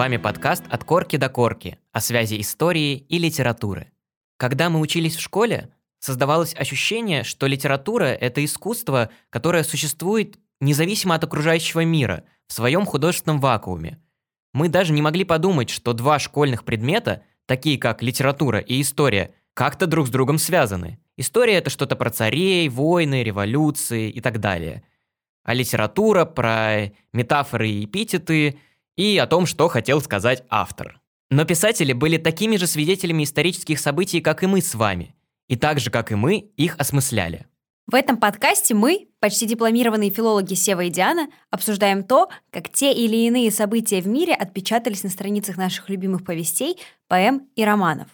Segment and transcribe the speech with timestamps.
[0.00, 3.92] вами подкаст «От корки до корки» о связи истории и литературы.
[4.38, 11.24] Когда мы учились в школе, создавалось ощущение, что литература— это искусство, которое существует независимо от
[11.24, 14.00] окружающего мира, в своем художественном вакууме.
[14.54, 19.86] Мы даже не могли подумать, что два школьных предмета, такие как литература и история, как-то
[19.86, 20.98] друг с другом связаны.
[21.18, 24.82] История— это что-то про царей, войны, революции и так далее.
[25.44, 28.58] А литература— про метафоры и эпитеты
[28.96, 31.00] и о том, что хотел сказать автор.
[31.30, 35.14] Но писатели были такими же свидетелями исторических событий, как и мы с вами,
[35.48, 37.46] и так же, как и мы, их осмысляли.
[37.86, 43.16] В этом подкасте мы, почти дипломированные филологи Сева и Диана, обсуждаем то, как те или
[43.16, 46.78] иные события в мире отпечатались на страницах наших любимых повестей,
[47.08, 48.06] поэм и романов.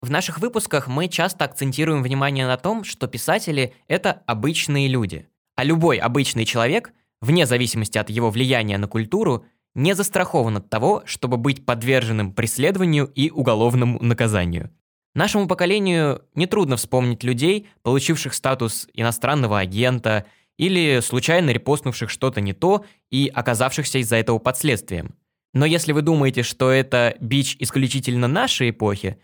[0.00, 5.26] В наших выпусках мы часто акцентируем внимание на том, что писатели— это обычные люди.
[5.56, 9.44] А любой обычный человек, вне зависимости от его влияния на культуру,
[9.78, 14.70] не застрахован от того, чтобы быть подверженным преследованию и уголовному наказанию.
[15.14, 20.26] Нашему поколению нетрудно вспомнить людей, получивших статус иностранного агента
[20.58, 25.14] или случайно репостнувших что-то не то и оказавшихся из-за этого под следствием.
[25.54, 29.18] Но если вы думаете, что это бич исключительно нашей эпохи,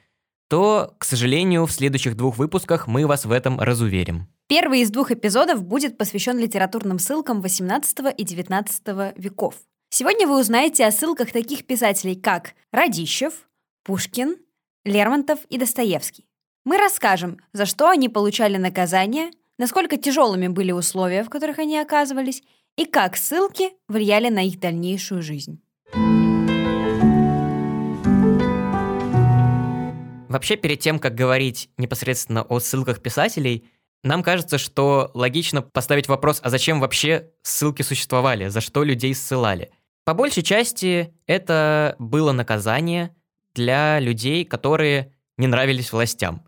[0.48, 4.28] то, к сожалению, в следующих двух выпусках мы вас в этом разуверим.
[4.47, 9.56] Первый из двух эпизодов будет посвящен литературным ссылкам XVIII и XIX веков.
[9.97, 13.48] Сегодня вы узнаете о ссылках таких писателей, как Радищев,
[13.84, 14.39] Пушкин,
[14.84, 16.27] Лермонтов и Достоевский.
[16.64, 22.42] Мы расскажем, за что они получали наказание, насколько тяжелыми были условия, в которых они оказывались,
[22.77, 25.62] и как ссылки влияли на их дальнейшую жизнь.
[30.28, 33.69] Вообще, перед тем, как говорить непосредственно о ссылках писателей,
[34.03, 39.71] нам кажется, что логично поставить вопрос, а зачем вообще ссылки существовали, за что людей ссылали.
[40.04, 43.15] По большей части это было наказание
[43.54, 46.42] для людей, которые не нравились властям.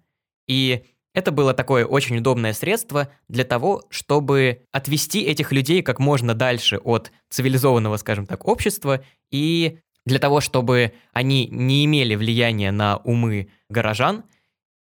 [0.47, 0.84] И
[1.15, 6.77] это было такое очень удобное средство для того, чтобы отвести этих людей как можно дальше
[6.77, 13.49] от цивилизованного, скажем так, общества и для того, чтобы они не имели влияния на умы
[13.71, 14.25] горожан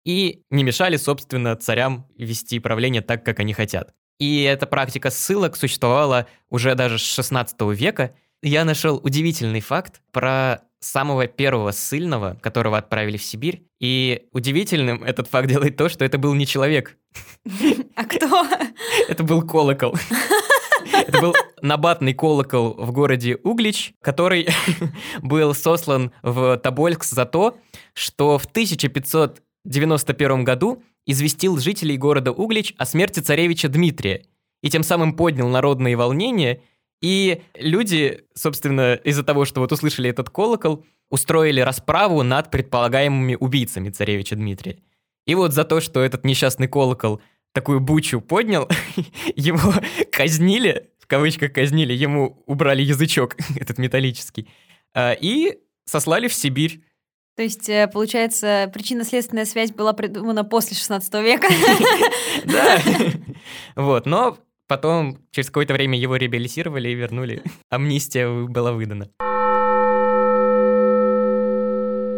[0.04, 3.92] и не мешали, собственно, царям вести правление так, как они хотят.
[4.18, 8.14] И эта практика ссылок существовала уже даже с 16 века.
[8.42, 13.62] Я нашел удивительный факт про самого первого ссыльного, которого отправили в Сибирь.
[13.78, 16.98] И удивительным этот факт делает то, что это был не человек.
[17.94, 18.46] А кто?
[19.08, 19.94] Это был колокол.
[20.92, 24.48] Это был набатный колокол в городе Углич, который
[25.22, 27.58] был сослан в Тобольск за то,
[27.92, 34.24] что в 1591 году известил жителей города Углич о смерти царевича Дмитрия
[34.62, 36.62] и тем самым поднял народные волнения,
[37.02, 43.90] и люди, собственно, из-за того, что вот услышали этот колокол, устроили расправу над предполагаемыми убийцами
[43.90, 44.78] царевича Дмитрия.
[45.26, 47.20] И вот за то, что этот несчастный колокол
[47.52, 48.68] такую бучу поднял,
[49.36, 49.74] его
[50.12, 54.48] казнили, в кавычках казнили, ему убрали язычок этот металлический,
[54.94, 56.84] а, и сослали в Сибирь.
[57.34, 61.48] То есть, э, получается, причинно-следственная связь была придумана после 16 века?
[62.44, 62.80] Да.
[63.76, 67.42] Вот, но потом через какое-то время его реабилитировали и вернули.
[67.70, 69.08] Амнистия была выдана.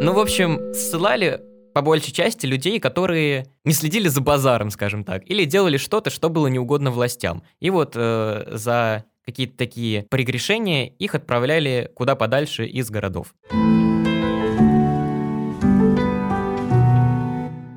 [0.01, 1.41] Ну, в общем, ссылали
[1.73, 6.29] по большей части людей, которые не следили за базаром, скажем так, или делали что-то, что
[6.29, 7.43] было неугодно властям.
[7.61, 13.35] И вот э, за какие-то такие прегрешения их отправляли куда подальше из городов.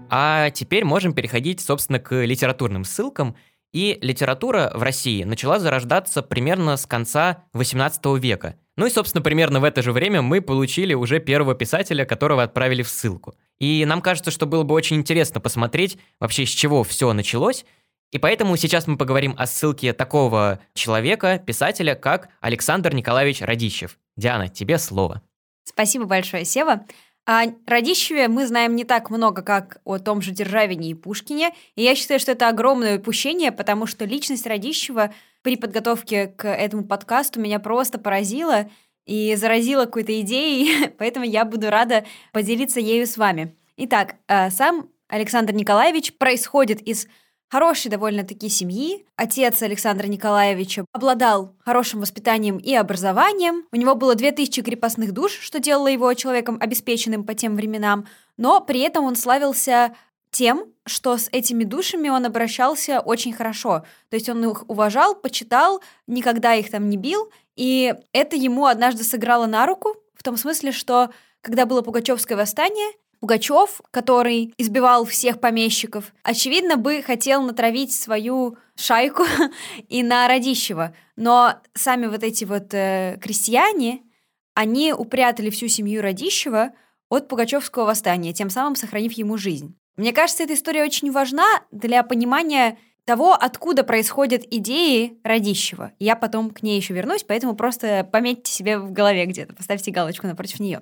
[0.10, 3.36] А теперь можем переходить, собственно, к литературным ссылкам.
[3.74, 9.60] И литература в России начала зарождаться примерно с конца XVIII века– ну и, собственно, примерно
[9.60, 13.34] в это же время мы получили уже первого писателя, которого отправили в ссылку.
[13.58, 17.66] И нам кажется, что было бы очень интересно посмотреть вообще, с чего все началось.
[18.12, 23.98] И поэтому сейчас мы поговорим о ссылке такого человека, писателя, как Александр Николаевич Радищев.
[24.16, 25.24] Диана, тебе слово.
[25.64, 26.86] Спасибо большое, Сева.
[27.30, 31.84] О Радищеве мы знаем не так много, как о том же Державине и Пушкине, и
[31.84, 37.42] я считаю, что это огромное упущение, потому что личность Радищева при подготовке к этому подкасту
[37.42, 38.70] меня просто поразила
[39.06, 43.54] и заразила какой-то идеей, поэтому я буду рада поделиться ею с вами.
[43.76, 47.08] Итак, э, сам Александр Николаевич происходит из
[47.50, 49.06] хорошей довольно-таки семьи.
[49.16, 53.66] Отец Александра Николаевича обладал хорошим воспитанием и образованием.
[53.72, 58.08] У него было 2000 крепостных душ, что делало его человеком обеспеченным по тем временам.
[58.38, 59.96] Но при этом он славился
[60.32, 63.84] тем, что с этими душами он обращался очень хорошо.
[64.10, 67.32] То есть он их уважал, почитал, никогда их там не бил.
[67.56, 71.10] И это ему однажды сыграло на руку, в том смысле, что
[71.42, 79.24] когда было Пугачевское восстание, Пугачев, который избивал всех помещиков, очевидно бы хотел натравить свою шайку
[79.90, 80.96] и на Радищева.
[81.16, 84.02] Но сами вот эти вот э, крестьяне,
[84.54, 86.72] они упрятали всю семью Радищева
[87.10, 89.78] от Пугачевского восстания, тем самым сохранив ему жизнь.
[89.98, 92.78] Мне кажется, эта история очень важна для понимания
[93.08, 95.94] того, откуда происходят идеи Радищева.
[95.98, 100.28] Я потом к ней еще вернусь, поэтому просто пометьте себе в голове где-то, поставьте галочку
[100.28, 100.82] напротив нее.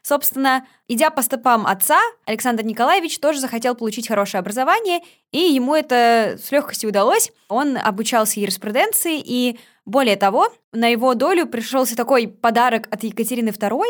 [0.00, 5.00] Собственно, идя по стопам отца, Александр Николаевич тоже захотел получить хорошее образование,
[5.32, 7.30] и ему это с легкостью удалось.
[7.48, 13.82] Он обучался юриспруденции, и более того, на его долю пришелся такой подарок от Екатерины II,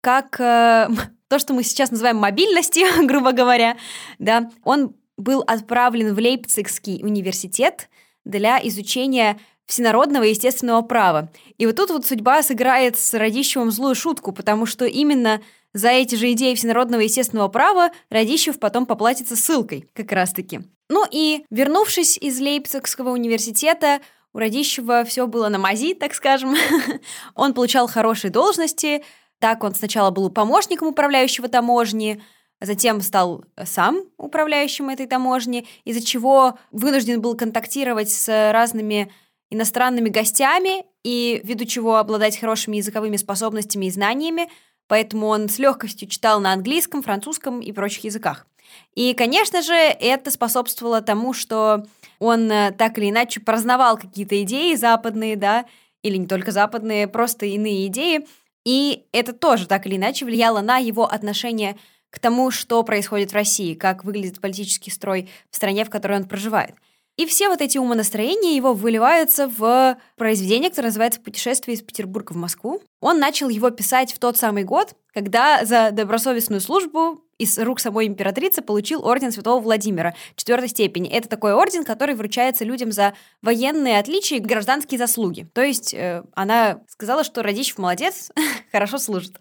[0.00, 0.88] как э,
[1.28, 3.76] то, что мы сейчас называем мобильностью, грубо говоря,
[4.18, 7.88] да, он был отправлен в Лейпцигский университет
[8.24, 11.30] для изучения всенародного естественного права.
[11.56, 15.40] И вот тут вот судьба сыграет с Радищевым злую шутку, потому что именно
[15.72, 20.60] за эти же идеи всенародного естественного права Радищев потом поплатится ссылкой, как раз-таки.
[20.88, 24.00] Ну и, вернувшись из Лейпцигского университета,
[24.32, 26.56] у Радищева все было на мази, так скажем.
[27.34, 29.04] он получал хорошие должности,
[29.38, 32.20] так он сначала был помощником управляющего таможни,
[32.60, 39.12] затем стал сам управляющим этой таможни, из-за чего вынужден был контактировать с разными
[39.50, 44.48] иностранными гостями и ввиду чего обладать хорошими языковыми способностями и знаниями,
[44.86, 48.46] поэтому он с легкостью читал на английском, французском и прочих языках.
[48.94, 51.84] И, конечно же, это способствовало тому, что
[52.20, 55.64] он э, так или иначе праздновал какие-то идеи западные, да,
[56.02, 58.26] или не только западные, просто иные идеи,
[58.64, 61.76] и это тоже так или иначе влияло на его отношение
[62.10, 66.24] к тому, что происходит в России, как выглядит политический строй в стране, в которой он
[66.24, 66.74] проживает.
[67.16, 72.36] И все вот эти умонастроения его выливаются в произведение, которое называется «Путешествие из Петербурга в
[72.36, 72.82] Москву».
[73.00, 78.06] Он начал его писать в тот самый год, когда за добросовестную службу из рук самой
[78.06, 81.10] императрицы получил орден Святого Владимира четвертой степени.
[81.10, 85.46] Это такой орден, который вручается людям за военные отличия и гражданские заслуги.
[85.52, 88.30] То есть э, она сказала, что Радищев молодец,
[88.72, 89.40] хорошо служит.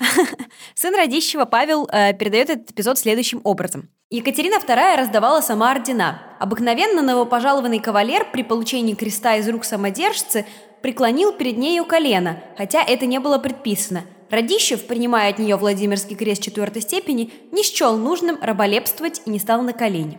[0.74, 3.88] Сын Радищева Павел э, передает этот эпизод следующим образом.
[4.10, 6.22] Екатерина II раздавала сама ордена.
[6.38, 10.46] Обыкновенно новопожалованный кавалер при получении креста из рук самодержцы
[10.82, 16.42] преклонил перед нею колено, хотя это не было предписано– Радищев, принимая от нее Владимирский крест
[16.42, 20.18] четвертой степени, не счел нужным раболепствовать и не стал на колени.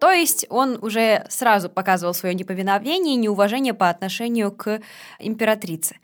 [0.00, 4.80] То есть он уже сразу показывал свое неповиновение и неуважение по отношению к
[5.18, 5.96] императрице.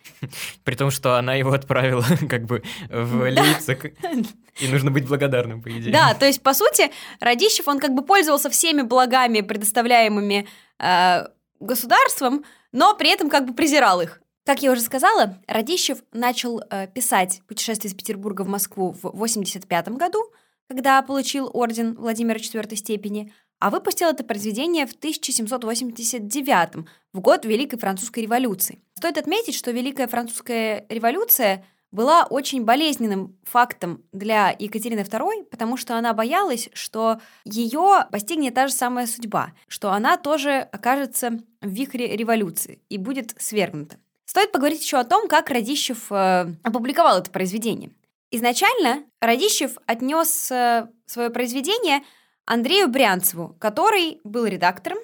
[0.65, 3.95] При том, что она его отправила как бы в Лейпциг.
[4.61, 5.93] И нужно быть благодарным, по идее.
[5.93, 6.91] Да, то есть, по сути,
[7.21, 10.47] Радищев, он как бы пользовался всеми благами, предоставляемыми
[10.79, 11.27] э,
[11.61, 14.21] государством, но при этом как бы презирал их.
[14.47, 19.89] Как я уже сказала, Радищев начал э, писать «Путешествие из Петербурга в Москву» в 1985
[19.91, 20.23] году,
[20.69, 27.79] когда получил орден Владимира IV степени, а выпустил это произведение в 1789, в год Великой
[27.79, 28.81] Французской революции.
[28.95, 35.97] Стоит отметить, что Великая Французская революция была очень болезненным фактом для Екатерины II, потому что
[35.97, 42.17] она боялась, что ее постигнет та же самая судьба, что она тоже окажется в вихре
[42.17, 43.97] революции и будет свергнута.
[44.27, 47.91] Стоит поговорить еще о том, как Радищев э, опубликовал это произведение.
[48.31, 52.03] Изначально Радищев отнес э, свое произведение
[52.47, 54.99] Андрею Брянцеву, который был редактором,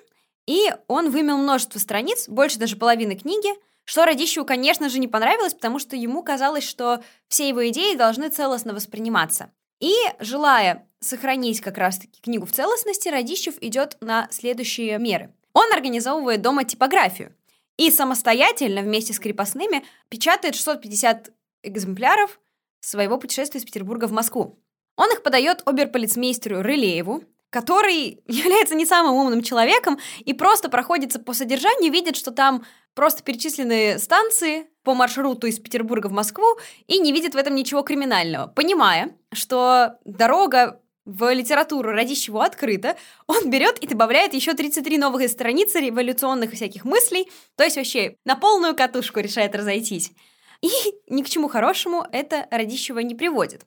[0.47, 3.51] и он вымел множество страниц, больше даже половины книги,
[3.85, 8.29] что Радищеву, конечно же, не понравилось, потому что ему казалось, что все его идеи должны
[8.29, 9.51] целостно восприниматься.
[9.81, 15.35] И, желая сохранить как раз-таки книгу в целостности, Радищев идет на следующие меры.
[15.53, 17.35] Он организовывает дома типографию,
[17.77, 21.31] и самостоятельно вместе с крепостными печатает 650
[21.65, 22.39] экземпляров
[22.81, 24.61] своего путешествия из Петербурга в Москву.
[24.97, 31.35] Он их подает оберполицмейстеру Рылееву, который является не самым умным человеком и просто проходится по
[31.35, 36.47] содержанию, видит, что там просто перечислены станции по маршруту из Петербурга в Москву
[36.87, 43.51] и не видит в этом ничего криминального, понимая, что дорога в литературу Радищеву открыто, он
[43.51, 48.75] берет и добавляет еще 33 новых страницы революционных всяких мыслей, то есть вообще на полную
[48.75, 50.13] катушку решает разойтись.
[50.63, 50.71] И
[51.09, 53.67] ни к чему хорошему это Радищева не приводит.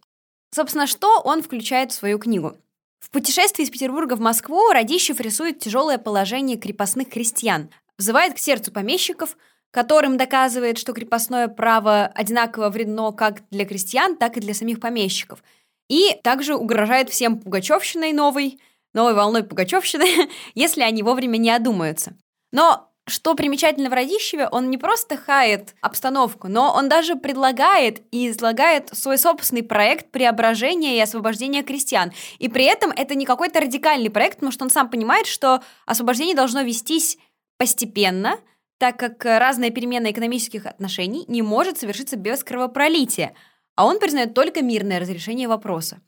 [0.49, 2.57] Собственно, что он включает в свою книгу?
[3.05, 8.71] В путешествии из Петербурга в Москву Радищев рисует тяжелое положение крепостных крестьян, взывает к сердцу
[8.71, 9.37] помещиков,
[9.69, 15.43] которым доказывает, что крепостное право одинаково вредно как для крестьян, так и для самих помещиков–
[15.87, 18.59] и также угрожает всем пугачевщиной новой,
[18.93, 22.15] новой волной пугачевщины, если они вовремя не одумаются.
[22.51, 28.29] Но что примечательно в Радищеве, он не просто хает обстановку, но он даже предлагает и
[28.29, 32.11] излагает свой собственный проект преображения и освобождения крестьян.
[32.39, 36.35] И при этом это не какой-то радикальный проект, потому что он сам понимает, что освобождение
[36.35, 37.19] должно вестись
[37.57, 38.39] постепенно,
[38.79, 43.35] так как разная перемена экономических отношений не может совершиться без кровопролития,
[43.75, 46.01] а он признает только мирное разрешение вопроса.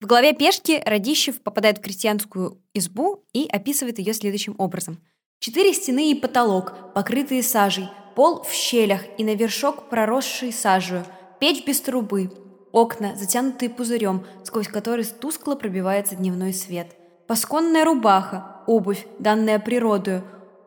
[0.00, 5.04] В главе «Пешки» Радищев попадает в крестьянскую избу и описывает ее следующим образом–
[5.40, 11.06] Четыре стены и потолок, покрытые сажей, пол в щелях и на вершок проросший сажею,
[11.38, 12.30] печь без трубы,
[12.72, 16.88] окна, затянутые пузырем, сквозь который тускло пробивается дневной свет.
[17.26, 20.24] Пасконная рубаха, обувь, данная природою,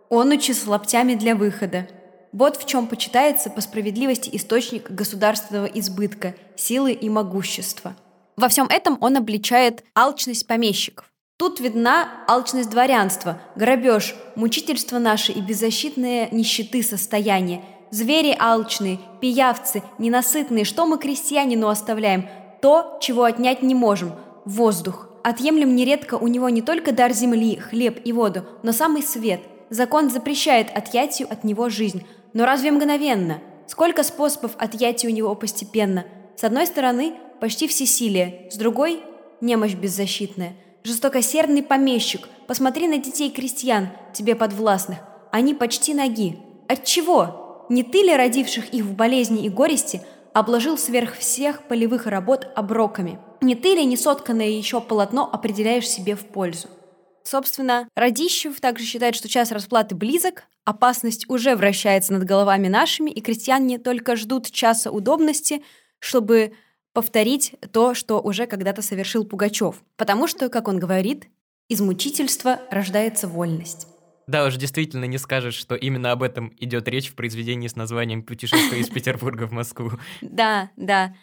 [0.10, 1.88] онучи с лаптями для выхода.
[2.32, 7.96] Вот в чем почитается по справедливости источник государственного избытка, силы и могущества.
[8.38, 11.13] Во всем этом он обличает алчность помещиков.
[11.38, 17.66] Тут видна алчность дворянства, грабеж, мучительство наше и беззащитные нищеты состояние.
[17.90, 22.30] Звери алчные, пиявцы, ненасытные, что мы крестьянину оставляем?
[22.62, 24.12] То, чего отнять не можем–
[24.46, 25.10] воздух.
[25.24, 29.42] Отъемлем нередко у него не только дар земли, хлеб и воду, но самый свет.
[29.72, 32.06] Закон запрещает отъятию от него жизнь.
[32.34, 33.40] Но разве мгновенно?
[33.68, 36.06] Сколько способов отъятия у него постепенно?
[36.36, 39.02] С одной стороны– почти всесилие, с другой–
[39.42, 45.00] немощь беззащитная– Жестокосердный помещик, посмотри на детей крестьян, тебе подвластных.
[45.32, 46.38] Они почти ноги.
[46.68, 47.66] От чего?
[47.70, 50.02] Не ты ли, родивших их в болезни и горести,
[50.34, 53.20] обложил сверх всех полевых работ оброками?
[53.40, 56.68] Не ты ли несотканное еще полотно определяешь себе в пользу?
[57.24, 63.22] Собственно, Радищев также считает, что час расплаты близок, опасность уже вращается над головами нашими, и
[63.22, 65.64] крестьяне только ждут часа удобности,
[66.00, 66.54] чтобы
[66.94, 69.84] повторить то, что уже когда-то совершил Пугачев.
[69.98, 71.28] Потому что, как он говорит,
[71.68, 73.88] из мучительства рождается вольность.
[74.28, 78.24] Да, уж действительно не скажешь, что именно об этом идет речь в произведении с названием
[78.24, 79.92] «Путешествие из Петербурга в Москву».
[80.22, 81.14] Да, да.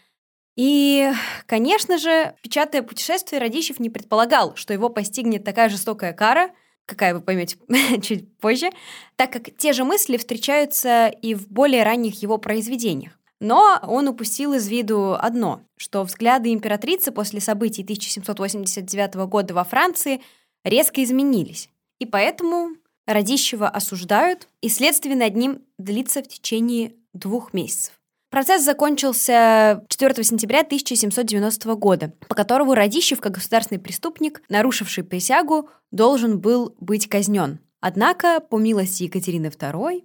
[0.57, 1.11] И,
[1.47, 6.51] конечно же, печатая путешествие, Радищев не предполагал, что его постигнет такая жестокая кара,
[6.85, 7.57] какая вы поймете
[8.03, 8.71] чуть позже,
[9.17, 13.20] так как те же мысли встречаются и в более ранних его произведениях.
[13.41, 20.21] Но он упустил из виду одно, что взгляды императрицы после событий 1789 года во Франции
[20.63, 21.71] резко изменились.
[21.99, 27.95] И поэтому Радищева осуждают, и следствие над ним длится в течение двух месяцев.
[28.31, 36.39] Процесс закончился 4 сентября 1790 года, по которому Радищев, как государственный преступник, нарушивший присягу, должен
[36.39, 37.59] был быть казнен.
[37.81, 40.05] Однако, по милости Екатерины II,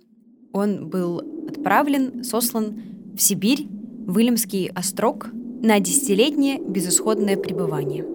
[0.53, 5.27] он был отправлен, сослан в Сибирь, в Илимский острог
[5.61, 8.05] на десятилетнее безысходное пребывание.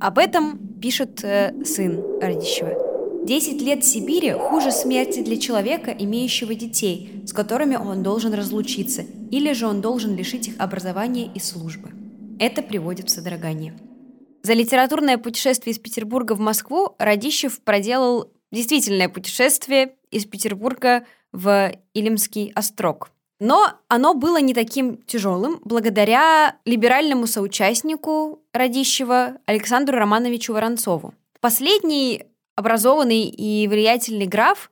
[0.00, 3.24] Об этом пишет э, сын Радищева.
[3.24, 9.02] Десять лет в Сибири хуже смерти для человека, имеющего детей, с которыми он должен разлучиться,
[9.30, 11.90] или же он должен лишить их образования и службы.
[12.38, 13.74] Это приводит в содрогание.
[14.42, 22.52] За литературное путешествие из Петербурга в Москву Радищев проделал действительное путешествие из Петербурга в Илимский
[22.54, 23.10] острог.
[23.40, 31.14] Но оно было не таким тяжелым благодаря либеральному соучастнику Радищева Александру Романовичу Воронцову.
[31.40, 32.24] Последний
[32.54, 34.70] образованный и влиятельный граф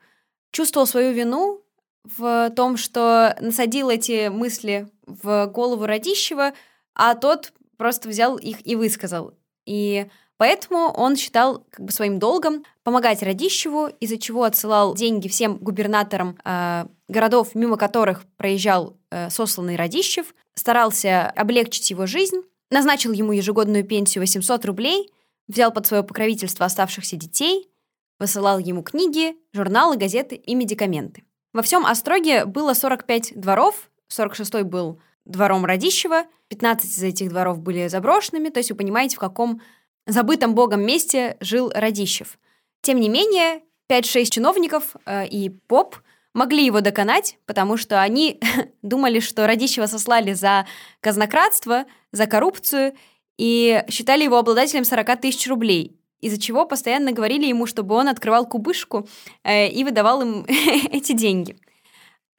[0.52, 1.61] чувствовал свою вину
[2.04, 6.52] в том, что насадил эти мысли в голову Радищева,
[6.95, 9.35] а тот просто взял их и высказал.
[9.66, 10.07] И
[10.42, 16.37] Поэтому он считал как бы своим долгом помогать Радищеву, из-за чего отсылал деньги всем губернаторам
[16.44, 23.84] э, городов, мимо которых проезжал э, сосланный Радищев, старался облегчить его жизнь, назначил ему ежегодную
[23.84, 25.12] пенсию 800 рублей,
[25.46, 27.70] взял под свое покровительство оставшихся детей,
[28.18, 31.22] высылал ему книги, журналы, газеты и медикаменты.
[31.52, 37.87] Во всем Остроге было 45 дворов, 46-й был двором Радищева, 15 из этих дворов были
[37.87, 39.62] заброшенными, то есть вы понимаете, в каком
[40.06, 42.38] забытом богом месте жил Радищев.
[42.80, 45.97] Тем не менее, 5-6 чиновников э, и поп
[46.35, 48.40] могли его доконать, потому что они
[48.82, 50.66] думали, что Радищева сослали за
[51.00, 52.94] казнократство, за коррупцию
[53.38, 58.47] и считали его обладателем 40 тысяч рублей, из-за чего постоянно говорили ему, чтобы он открывал
[58.47, 59.09] кубышку
[59.44, 60.47] э, и выдавал им
[60.90, 61.56] эти деньги.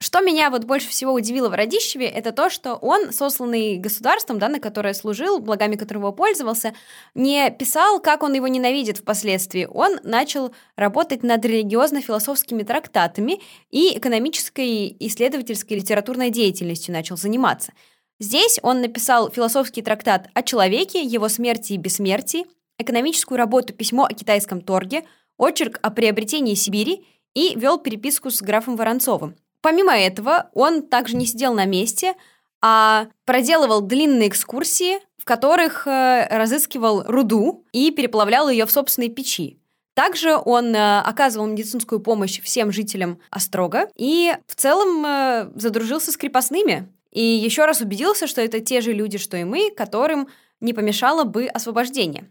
[0.04, 4.50] Что меня вот больше всего удивило в Радищеве, это то, что он, сосланный государством, да,
[4.50, 6.74] на которое служил, благами которого пользовался,
[7.14, 9.64] не писал, как он его ненавидит впоследствии.
[9.64, 17.72] Он начал работать над религиозно-философскими трактатами и экономической, исследовательской, литературной деятельностью начал заниматься.
[18.20, 22.44] Здесь он написал философский трактат о человеке, его смерти и бессмертии,
[22.78, 25.04] экономическую работу «Письмо о китайском торге»,
[25.38, 29.36] очерк о приобретении Сибири и вел переписку с графом Воронцовым.
[29.64, 32.16] Помимо этого, он также не сидел на месте,
[32.60, 39.58] а проделывал длинные экскурсии, в которых э, разыскивал руду и переплавлял ее в собственной печи.
[39.94, 46.18] Также он э, оказывал медицинскую помощь всем жителям Острога и в целом э, задружился с
[46.18, 46.92] крепостными.
[47.10, 50.28] И еще раз убедился, что это те же люди, что и мы, которым
[50.60, 52.30] не помешало бы освобождение.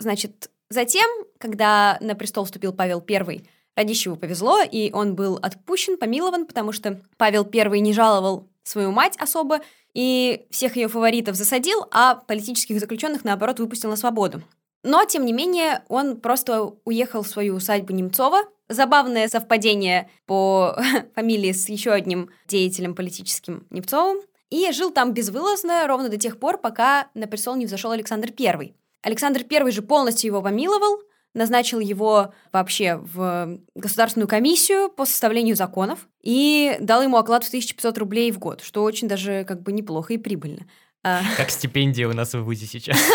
[0.00, 1.08] Значит, затем,
[1.38, 3.44] когда на престол вступил Павел I,
[3.76, 9.16] Радищеву повезло, и он был отпущен, помилован, потому что Павел I не жаловал свою мать
[9.18, 9.60] особо,
[9.94, 14.42] и всех ее фаворитов засадил, а политических заключенных, наоборот, выпустил на свободу.
[14.84, 18.42] Но, тем не менее, он просто уехал в свою усадьбу Немцова.
[18.68, 20.76] Забавное совпадение по
[21.14, 24.18] фамилии с еще одним деятелем политическим Немцовым.
[24.50, 28.74] И жил там безвылазно ровно до тех пор, пока на престол не взошел Александр I.
[29.02, 31.00] Александр I же полностью его помиловал,
[31.34, 37.98] назначил его вообще в государственную комиссию по составлению законов и дал ему оклад в 1500
[37.98, 40.66] рублей в год, что очень даже как бы неплохо и прибыльно.
[41.04, 41.22] А.
[41.36, 42.96] Как стипендия у нас в ВУЗе сейчас.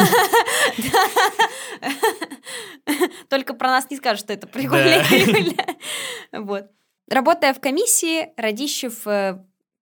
[3.29, 5.03] Только про нас не скажут, что это прикольно.
[6.33, 6.65] Вот.
[7.09, 9.41] Работая в комиссии, Радищев э,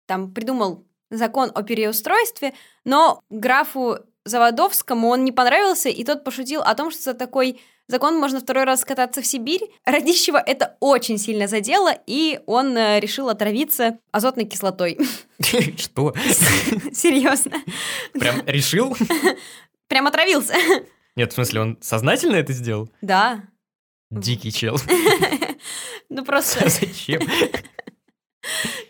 [0.07, 6.75] там придумал закон о переустройстве, но графу Заводовскому он не понравился, и тот пошутил о
[6.75, 7.61] том, что за такой
[7.91, 9.63] закон можно второй раз кататься в Сибирь.
[9.85, 14.99] Радищева это очень сильно задело, и он э, решил отравиться азотной кислотой.
[15.77, 16.15] Что?
[16.93, 17.59] Серьезно.
[18.13, 18.97] Прям решил?
[19.89, 20.55] Прям отравился.
[21.17, 22.89] Нет, в смысле, он сознательно это сделал?
[23.03, 23.43] Да.
[24.11, 24.77] Дикий чел.
[26.13, 26.69] Ну просто...
[26.69, 27.23] Зачем?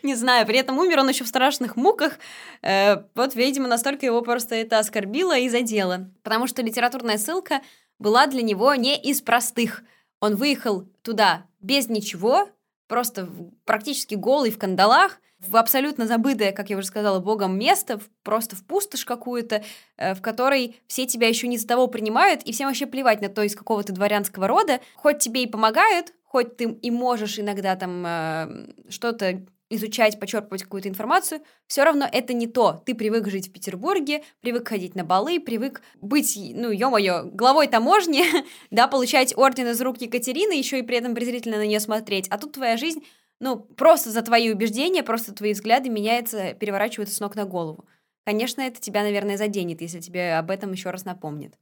[0.01, 2.17] Не знаю, при этом умер он еще в страшных муках.
[2.63, 6.09] Э, вот, видимо, настолько его просто это оскорбило и задело.
[6.23, 7.61] Потому что литературная ссылка
[8.01, 9.83] была для него не из простых.
[10.19, 12.49] Он выехал туда без ничего,
[12.87, 13.29] просто
[13.63, 18.63] практически голый в кандалах, в абсолютно забытое, как я уже сказала, богом место, просто в
[18.63, 19.63] пустошь какую-то,
[19.97, 23.29] э, в которой все тебя еще не за того принимают, и всем вообще плевать на
[23.29, 24.81] то, из какого ты дворянского рода.
[24.95, 30.89] Хоть тебе и помогают, хоть ты и можешь иногда там э, что-то изучать, почерпывать какую-то
[30.89, 32.81] информацию, все равно это не то.
[32.85, 38.23] Ты привык жить в Петербурге, привык ходить на балы, привык быть, ну, ё-моё, главой таможни,
[38.71, 42.27] да, получать орден из рук Екатерины, еще и при этом презрительно на нее смотреть.
[42.29, 43.03] А тут твоя жизнь,
[43.39, 47.85] ну, просто за твои убеждения, просто твои взгляды меняются, переворачиваются с ног на голову.
[48.25, 51.55] Конечно, это тебя, наверное, заденет, если тебе об этом еще раз напомнит.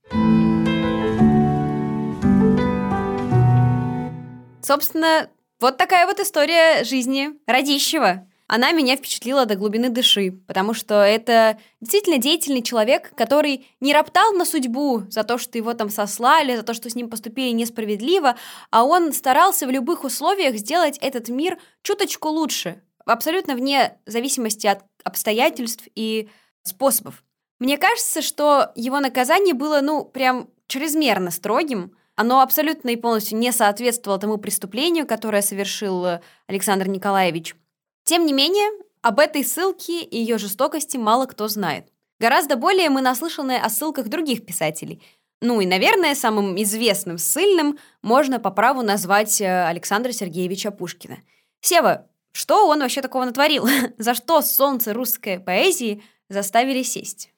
[4.61, 8.25] Собственно, вот такая вот история жизни Радищева.
[8.47, 14.33] Она меня впечатлила до глубины души, потому что это действительно деятельный человек, который не роптал
[14.33, 18.37] на судьбу за то, что его там сослали, за то, что с ним поступили несправедливо,
[18.71, 24.83] а он старался в любых условиях сделать этот мир чуточку лучше, абсолютно вне зависимости от
[25.03, 26.27] обстоятельств и
[26.63, 27.23] способов.
[27.59, 33.53] Мне кажется, что его наказание было, ну, прям чрезмерно строгим, оно абсолютно и полностью не
[33.53, 37.55] соответствовало тому преступлению, которое совершил э, Александр Николаевич.
[38.03, 38.69] Тем не менее,
[39.01, 41.87] об этой ссылке и ее жестокости мало кто знает.
[42.19, 45.01] Гораздо более мы наслышаны о ссылках других писателей.
[45.39, 51.19] Ну и, наверное, самым известным ссыльным можно по праву назвать э, Александра Сергеевича Пушкина.
[51.61, 53.65] Сева, что он вообще такого натворил?
[53.97, 57.31] За что солнце русской поэзии заставили сесть?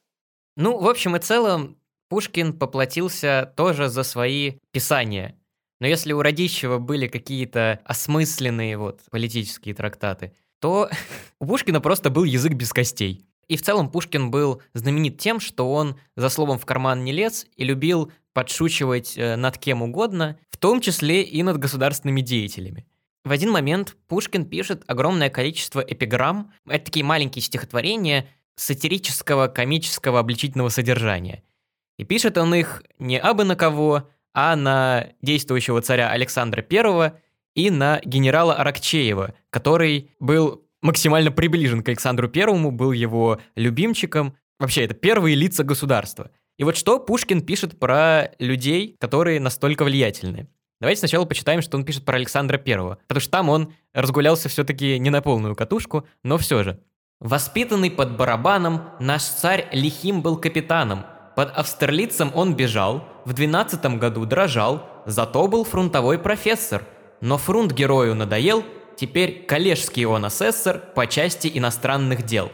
[0.56, 1.78] Ну, в общем и целом,
[2.12, 5.40] Пушкин поплатился тоже за свои писания.
[5.80, 10.90] Но если у Радищева были какие-то осмысленные вот политические трактаты, то
[11.40, 13.26] у Пушкина просто был язык без костей.
[13.48, 17.48] И в целом Пушкин был знаменит тем, что он за словом в карман не лез
[17.56, 22.86] и любил подшучивать э, над кем угодно, в том числе и над государственными деятелями.
[23.24, 30.68] В один момент Пушкин пишет огромное количество эпиграмм, это такие маленькие стихотворения сатирического, комического, обличительного
[30.68, 31.44] содержания–
[31.98, 37.14] и пишет он их не абы на кого, а на действующего царя Александра I
[37.56, 44.36] и на генерала Аракчеева, который был максимально приближен к Александру Первому, был его любимчиком.
[44.60, 46.32] Вообще, это первые лица государства.
[46.58, 50.48] И вот что Пушкин пишет про людей, которые настолько влиятельны.
[50.80, 54.98] Давайте сначала почитаем, что он пишет про Александра Первого, потому что там он разгулялся все-таки
[54.98, 56.80] не на полную катушку, но все же.
[57.20, 61.06] «Воспитанный под барабаном, наш царь лихим был капитаном,
[61.42, 66.86] под Австерлицем он бежал, в двенадцатом году дрожал, зато был фронтовой профессор.
[67.20, 68.64] Но фрунт герою надоел,
[68.96, 72.52] теперь коллежский он асессор по части иностранных дел.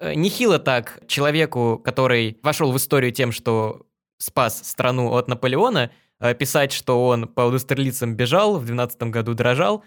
[0.00, 3.82] Э, нехило так человеку, который вошел в историю тем, что
[4.16, 9.84] спас страну от Наполеона, э, писать, что он по удостерлицам бежал, в 12 году дрожал.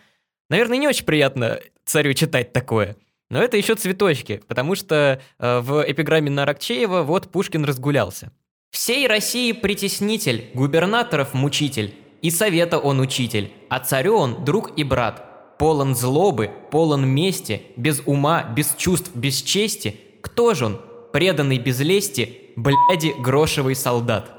[0.51, 2.97] Наверное, не очень приятно царю читать такое.
[3.29, 8.31] Но это еще цветочки, потому что э, в эпиграмме на Аракчеева вот Пушкин разгулялся.
[8.71, 15.57] «Всей России притеснитель, губернаторов мучитель, и совета он учитель, а царю он друг и брат,
[15.57, 19.99] полон злобы, полон мести, без ума, без чувств, без чести.
[20.21, 20.81] Кто же он?
[21.13, 24.31] Преданный без лести, бляди грошевый солдат».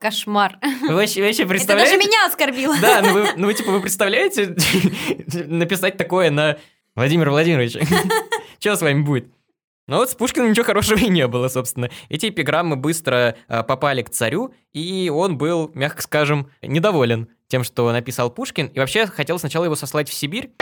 [0.00, 0.58] Кошмар.
[0.88, 1.92] Вы вообще, вообще Это представляете?
[1.92, 2.74] даже меня оскорбило.
[2.80, 4.56] Да, ну вы, ну вы типа вы представляете
[5.46, 6.56] написать такое на
[6.94, 7.72] Владимир Владимирович?
[8.58, 9.26] Что с вами будет?
[9.86, 11.90] Ну вот с Пушкиным ничего хорошего и не было, собственно.
[12.08, 17.90] Эти эпиграммы быстро э, попали к царю, и он был, мягко скажем, недоволен тем, что
[17.90, 20.52] написал Пушкин, и вообще хотел сначала его сослать в Сибирь,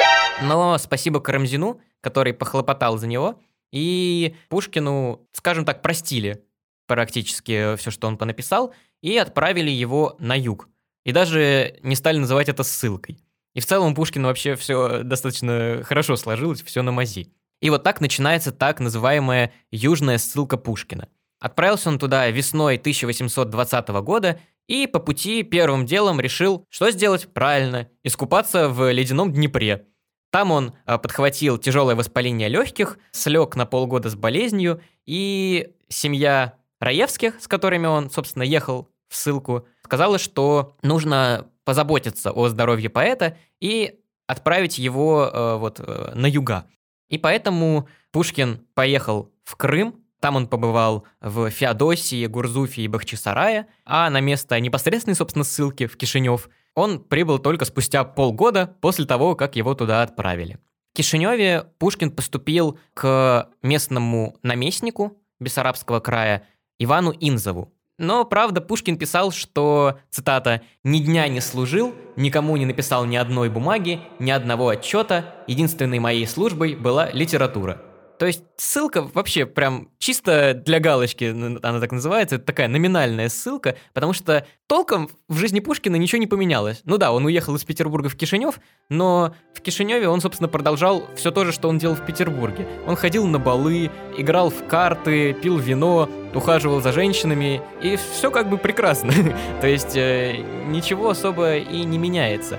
[0.43, 3.39] но спасибо Карамзину, который похлопотал за него,
[3.71, 6.43] и Пушкину, скажем так, простили
[6.87, 10.69] практически все, что он понаписал, и отправили его на юг.
[11.05, 13.19] И даже не стали называть это ссылкой.
[13.59, 17.33] И в целом у Пушкина вообще все достаточно хорошо сложилось, все на мази.
[17.61, 21.09] И вот так начинается так называемая «южная ссылка Пушкина».
[21.41, 27.89] Отправился он туда весной 1820 года и по пути первым делом решил, что сделать правильно,
[28.05, 29.89] искупаться в ледяном Днепре.
[30.31, 37.41] Там он а, подхватил тяжелое воспаление легких, слег на полгода с болезнью, и семья Раевских,
[37.41, 44.01] с которыми он, собственно, ехал в ссылку, сказала, что нужно позаботиться о здоровье поэта и
[44.27, 46.65] отправить его э, вот э, на юга.
[47.11, 54.09] И поэтому Пушкин поехал в Крым, там он побывал в Феодосии, Гурзуфе и Бахчисарае, а
[54.09, 59.55] на место непосредственной, собственно, ссылки в Кишинев он прибыл только спустя полгода после того, как
[59.55, 60.59] его туда отправили.
[60.95, 66.45] В Кишиневе Пушкин поступил к местному наместнику Бессарабского края
[66.79, 67.75] Ивану Инзову.
[67.99, 73.51] Но, правда, Пушкин писал, что, цитата, «ни дня не служил, никому не написал ни одной
[73.51, 77.88] бумаги, ни одного отчета, единственной моей службой была литература».
[78.19, 81.25] То есть ссылка вообще прям чисто для галочки,
[81.63, 86.27] она так называется, это такая номинальная ссылка, потому что толком в жизни Пушкина ничего не
[86.27, 86.81] поменялось.
[86.85, 91.31] Ну да, он уехал из Петербурга в Кишинев, но в Кишиневе он, собственно, продолжал все
[91.31, 92.67] то же, что он делал в Петербурге.
[92.89, 98.51] Он ходил на балы, играл в карты, пил вино, ухаживал за женщинами, и все как
[98.51, 99.13] бы прекрасно.
[99.61, 102.59] То есть э, ничего особо и не меняется.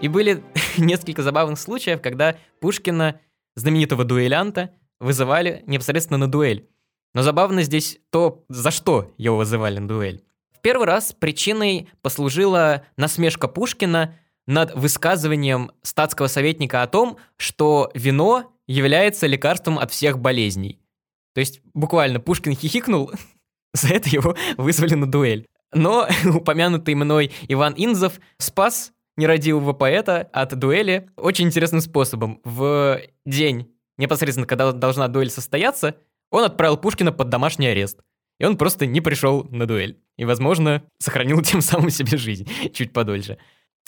[0.00, 0.44] И были
[0.78, 3.18] несколько забавных случаев, когда Пушкина,
[3.56, 6.68] знаменитого дуэлянта, вызывали непосредственно на дуэль.
[7.14, 10.22] Но забавно здесь то, за что его вызывали на дуэль.
[10.56, 14.14] В первый раз причиной послужила насмешка Пушкина
[14.46, 20.80] над высказыванием статского советника о том, что вино является лекарством от всех болезней.
[21.34, 23.10] То есть буквально Пушкин хихикнул,
[23.72, 25.46] за это его вызвали на дуэль.
[25.72, 32.40] Но упомянутый мной Иван Инзов спас нерадивого поэта от дуэли очень интересным способом.
[32.44, 33.68] В день
[34.00, 35.96] непосредственно, когда должна дуэль состояться,
[36.30, 38.00] он отправил Пушкина под домашний арест.
[38.38, 40.00] И он просто не пришел на дуэль.
[40.16, 43.38] И, возможно, сохранил тем самым себе жизнь чуть подольше.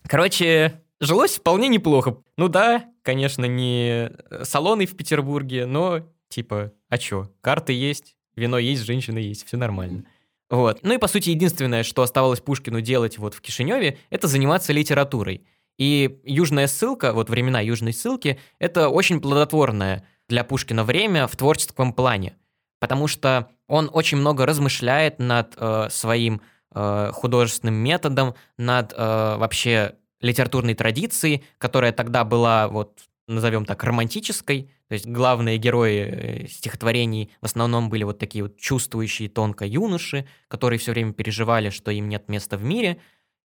[0.06, 2.18] Короче, жилось вполне неплохо.
[2.36, 7.30] Ну да, конечно, не салоны в Петербурге, но типа, а чё?
[7.40, 10.04] Карты есть, вино есть, женщины есть, все нормально.
[10.50, 10.80] Вот.
[10.82, 15.46] Ну и, по сути, единственное, что оставалось Пушкину делать вот в Кишиневе, это заниматься литературой.
[15.82, 21.92] И южная ссылка, вот времена южной ссылки, это очень плодотворное для Пушкина время в творческом
[21.92, 22.36] плане,
[22.78, 26.40] потому что он очень много размышляет над э, своим
[26.72, 34.70] э, художественным методом, над э, вообще литературной традицией, которая тогда была, вот назовем так, романтической,
[34.86, 40.28] то есть главные герои э, стихотворений в основном были вот такие вот чувствующие тонко юноши,
[40.46, 42.98] которые все время переживали, что им нет места в мире,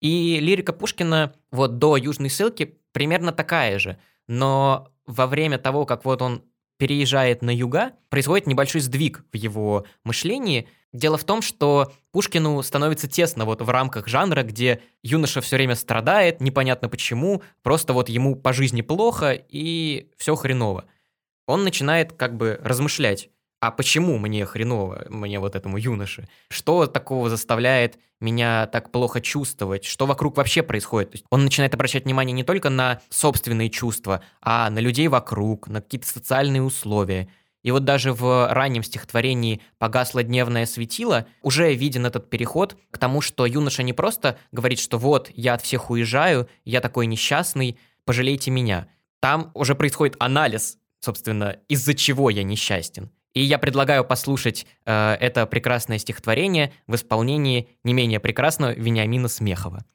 [0.04, 3.98] и лирика Пушкина вот до «Южной ссылки» примерно такая же.
[4.28, 6.44] Но во время того, как вот он
[6.78, 10.68] переезжает на юга, происходит небольшой сдвиг в его мышлении.
[10.92, 15.76] Дело в том, что Пушкину становится тесно вот в рамках жанра, где юноша все время
[15.76, 20.84] страдает, непонятно почему, просто вот ему по жизни плохо и все хреново.
[21.48, 23.30] Он начинает как бы размышлять,
[23.64, 26.28] а почему мне хреново, мне вот этому юноше?
[26.50, 29.86] Что такого заставляет меня так плохо чувствовать?
[29.86, 31.12] Что вокруг вообще происходит?
[31.12, 35.70] То есть он начинает обращать внимание не только на собственные чувства, а на людей вокруг,
[35.70, 37.30] на какие-то социальные условия.
[37.64, 43.22] И вот даже в раннем стихотворении «Погасло дневное светило» уже виден этот переход к тому,
[43.22, 48.52] что юноша не просто говорит, что вот, я от всех уезжаю, я такой несчастный, пожалейте
[48.52, 48.90] меня.
[49.22, 53.10] Там уже происходит анализ, собственно, из-за чего я несчастен.
[53.34, 59.86] И я предлагаю послушать э, это прекрасное стихотворение в исполнении не менее прекрасного Вениамина Смехова.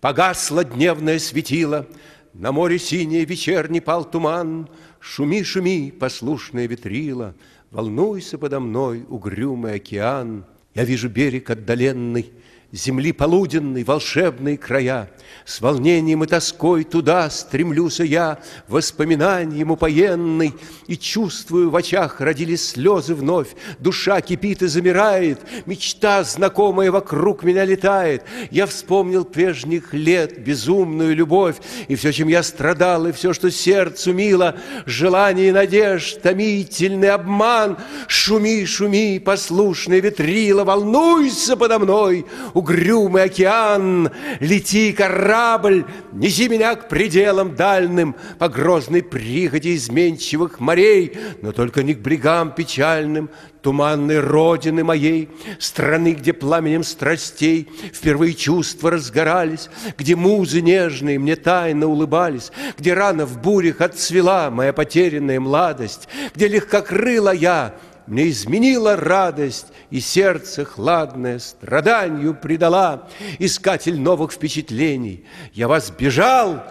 [0.00, 1.86] Погасло дневное светило,
[2.32, 4.68] на море синее вечерний пал туман.
[4.98, 7.36] Шуми, шуми, послушное ветрило,
[7.70, 10.44] волнуйся подо мной, угрюмый океан.
[10.74, 12.32] Я вижу берег отдаленный,
[12.72, 15.10] земли полуденной, волшебные края.
[15.44, 20.54] С волнением и тоской туда стремлюсь я, воспоминанием упоенный,
[20.86, 27.64] и чувствую, в очах родились слезы вновь, душа кипит и замирает, мечта знакомая вокруг меня
[27.64, 28.22] летает.
[28.50, 31.56] Я вспомнил прежних лет безумную любовь,
[31.88, 34.56] и все, чем я страдал, и все, что сердцу мило,
[34.86, 37.78] желание и надежд, томительный обман.
[38.06, 42.24] Шуми, шуми, послушный ветрила, волнуйся подо мной,
[42.62, 51.50] угрюмый океан, лети, корабль, неси меня к пределам дальним, по грозной прихоти изменчивых морей, но
[51.50, 53.30] только не к брегам печальным,
[53.62, 61.88] туманной родины моей, страны, где пламенем страстей впервые чувства разгорались, где музы нежные мне тайно
[61.88, 67.74] улыбались, где рано в бурях отцвела моя потерянная младость, где легкокрыла я,
[68.06, 73.08] мне изменила радость, и сердце хладное страданию предала.
[73.38, 76.62] Искатель новых впечатлений, я вас бежал,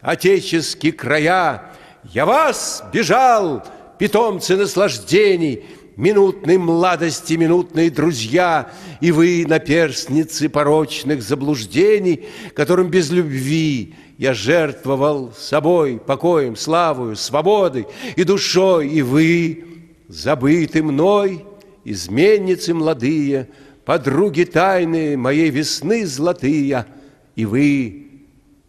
[0.00, 1.72] отеческие края,
[2.04, 3.64] я вас бежал,
[3.98, 5.64] питомцы наслаждений,
[5.96, 15.98] минутной младости, минутные друзья, и вы, наперстницы порочных заблуждений, которым без любви я жертвовал собой,
[15.98, 19.73] покоем, славою, свободой и душой, и вы,
[20.14, 21.44] забыты мной,
[21.82, 23.48] изменницы молодые,
[23.84, 26.86] подруги тайные моей весны золотые,
[27.34, 28.22] и вы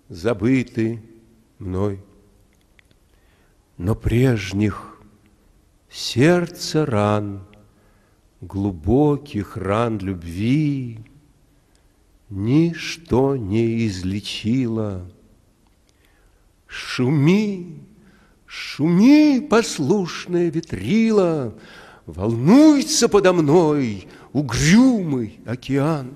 [0.09, 1.03] забыты
[1.59, 1.99] мной.
[3.77, 4.99] Но прежних
[5.87, 7.45] сердце ран,
[8.41, 10.99] глубоких ран любви,
[12.29, 15.07] ничто не излечило.
[16.65, 17.83] Шуми,
[18.57, 21.53] Шуми, послушная ветрила,
[22.05, 26.15] Волнуется подо мной угрюмый океан.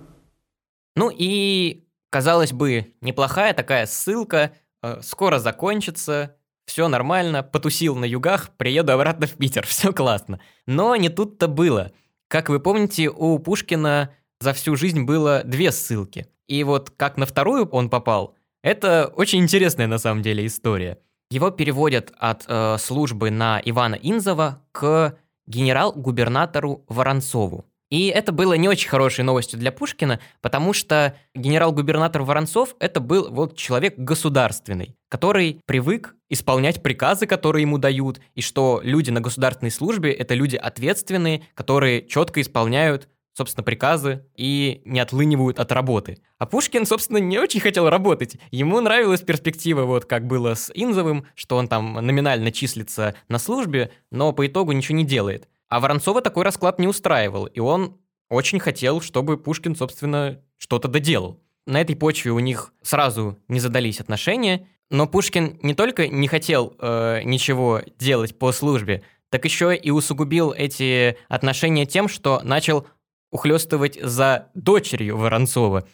[0.95, 8.51] Ну и, казалось бы, неплохая такая ссылка, э, скоро закончится, все нормально, потусил на югах,
[8.55, 10.39] приеду обратно в Питер, все классно.
[10.65, 11.91] Но не тут-то было.
[12.29, 16.27] Как вы помните, у Пушкина за всю жизнь было две ссылки.
[16.47, 20.99] И вот как на вторую он попал, это очень интересная на самом деле история.
[21.31, 25.15] Его переводят от э, службы на Ивана Инзова к
[25.45, 27.65] генерал-губернатору Воронцову.
[27.91, 33.29] И это было не очень хорошей новостью для Пушкина, потому что генерал-губернатор Воронцов– это был
[33.31, 39.71] вот человек государственный, который привык исполнять приказы, которые ему дают, и что люди на государственной
[39.71, 43.07] службе– это люди ответственные, которые четко исполняют
[43.39, 46.19] собственно, приказы и не отлынивают от работы.
[46.37, 48.35] А Пушкин, собственно, не очень хотел работать.
[48.51, 53.91] Ему нравилась перспектива, вот как было с Инзовым, что он там номинально числится на службе,
[54.11, 55.47] но по итогу ничего не делает.
[55.69, 57.97] А Воронцова такой расклад не устраивал, и он
[58.29, 61.39] очень хотел, чтобы Пушкин, собственно, что-то доделал.
[61.65, 66.75] На этой почве у них сразу не задались отношения, но Пушкин не только не хотел
[66.77, 72.87] э, ничего делать по службе, так еще и усугубил эти отношения тем, что начал
[73.31, 75.87] ухлёстывать за дочерью Воронцова.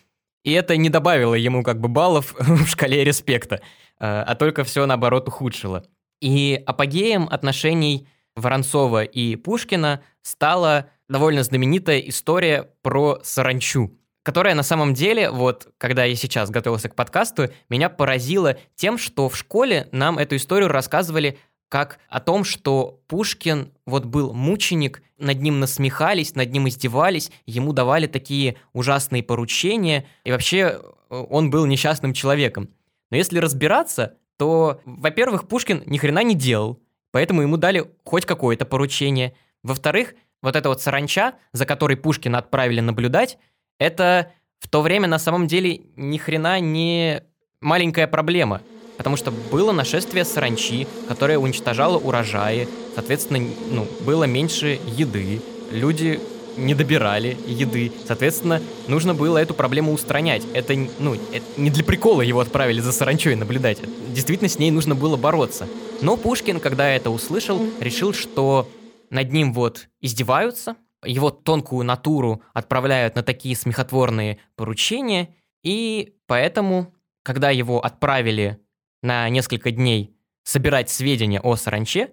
[0.44, 3.62] И это не добавило ему как бы баллов в шкале респекта, э,
[4.00, 5.86] а только все наоборот ухудшило.
[6.22, 14.94] И апогеем отношений Воронцова и Пушкина стала довольно знаменитая история про саранчу, которая на самом
[14.94, 20.18] деле, вот когда я сейчас готовился к подкасту, меня поразила тем, что в школе нам
[20.18, 21.38] эту историю рассказывали
[21.70, 27.74] как о том, что Пушкин вот был мученик, над ним насмехались, над ним издевались, ему
[27.74, 32.70] давали такие ужасные поручения, и вообще э, он был несчастным человеком.
[33.12, 38.66] Но если разбираться, то, во-первых, Пушкин ни хрена не делал, поэтому ему дали хоть какое-то
[38.66, 39.36] поручение.
[39.64, 43.38] Во-вторых, вот эта вот саранча, за которой Пушкина отправили наблюдать,
[43.80, 47.24] это в то время на самом деле ни хрена не
[47.62, 48.62] маленькая проблема–
[48.98, 56.20] потому что было нашествие саранчи, которое уничтожало урожаи, соответственно, ну, было меньше еды, люди
[56.58, 60.44] не добирали еды, соответственно, нужно было эту проблему устранять.
[60.54, 63.80] Это, ну, это не для прикола его отправили за саранчой наблюдать,
[64.14, 65.68] действительно с ней нужно было бороться.
[66.02, 68.70] Но Пушкин, когда это услышал, решил, что
[69.10, 77.50] над ним вот издеваются, его тонкую натуру отправляют на такие смехотворные поручения, и поэтому, когда
[77.50, 78.60] его отправили
[79.02, 82.12] на несколько дней собирать сведения о саранче,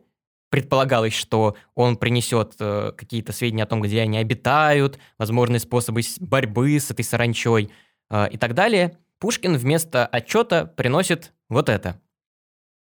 [0.51, 6.79] предполагалось, что он принесет э, какие-то сведения о том, где они обитают, возможные способы борьбы
[6.79, 7.71] с этой саранчой
[8.11, 12.01] э, и так далее, Пушкин вместо отчета приносит вот это.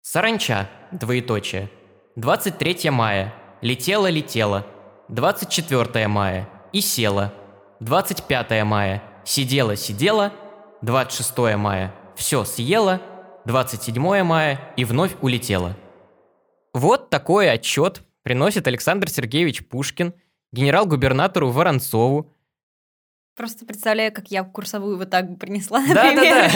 [0.01, 1.71] Саранча, двоеточие.
[2.17, 3.34] 23 мая.
[3.62, 4.67] Летела-летела.
[5.08, 6.49] 24 мая.
[6.73, 7.34] И села.
[7.79, 9.01] 25 мая.
[9.23, 10.34] Сидела-сидела.
[10.81, 11.95] 26 мая.
[12.15, 13.01] Все съела.
[13.45, 14.73] 27 мая.
[14.75, 15.77] И вновь улетела.
[16.73, 20.13] Вот такой отчет приносит Александр Сергеевич Пушкин
[20.51, 22.34] генерал-губернатору Воронцову.
[23.36, 26.49] Просто представляю, как я курсовую вот так бы принесла, Да-да-да.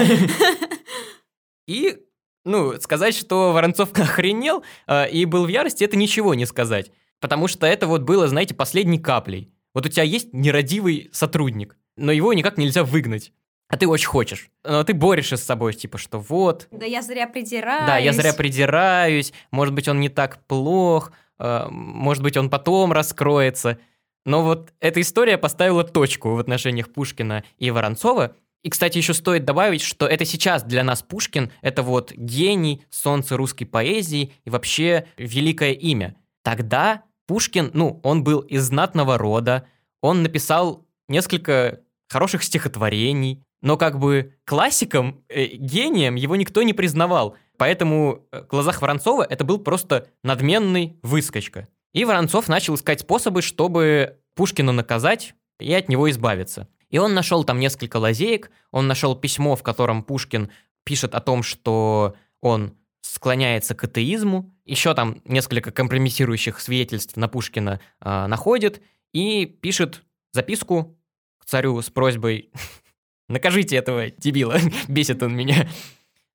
[1.67, 1.97] И,
[2.45, 6.91] ну, сказать, что Воронцов охренел э, и был в ярости, это ничего не сказать.
[7.19, 9.53] Потому что это вот было, знаете, последней каплей.
[9.73, 13.33] Вот у тебя есть нерадивый сотрудник, но его никак нельзя выгнать.
[13.69, 14.49] А ты очень хочешь.
[14.63, 16.67] Но ты борешься с собой, типа, что вот...
[16.71, 17.85] Да я зря придираюсь.
[17.85, 22.91] Да, я зря придираюсь, может быть, он не так плох, э, может быть, он потом
[22.91, 23.77] раскроется.
[24.25, 28.35] Но вот эта история поставила точку в отношениях Пушкина и Воронцова.
[28.63, 33.37] И, кстати, еще стоит добавить, что это сейчас для нас Пушкин– это вот гений, солнце
[33.37, 36.15] русской поэзии и вообще великое имя.
[36.43, 39.67] Тогда Пушкин, ну, он был из знатного рода,
[40.01, 47.35] он написал несколько хороших стихотворений, но как бы классиком, э, гением его никто не признавал.
[47.57, 51.67] Поэтому э, в глазах Воронцова это был просто надменный выскочка.
[51.93, 56.67] И Воронцов начал искать способы, чтобы Пушкина наказать и от него избавиться.
[56.89, 60.49] И он нашел там несколько лазеек, он нашел письмо, в котором Пушкин
[60.83, 67.79] пишет о том, что он склоняется к атеизму, еще там несколько компрометирующих свидетельств на Пушкина
[68.01, 68.81] э, находит
[69.13, 70.97] и пишет записку
[71.39, 72.51] к царю с просьбой
[73.29, 74.57] Накажите этого дебила,
[74.89, 75.69] бесит он меня.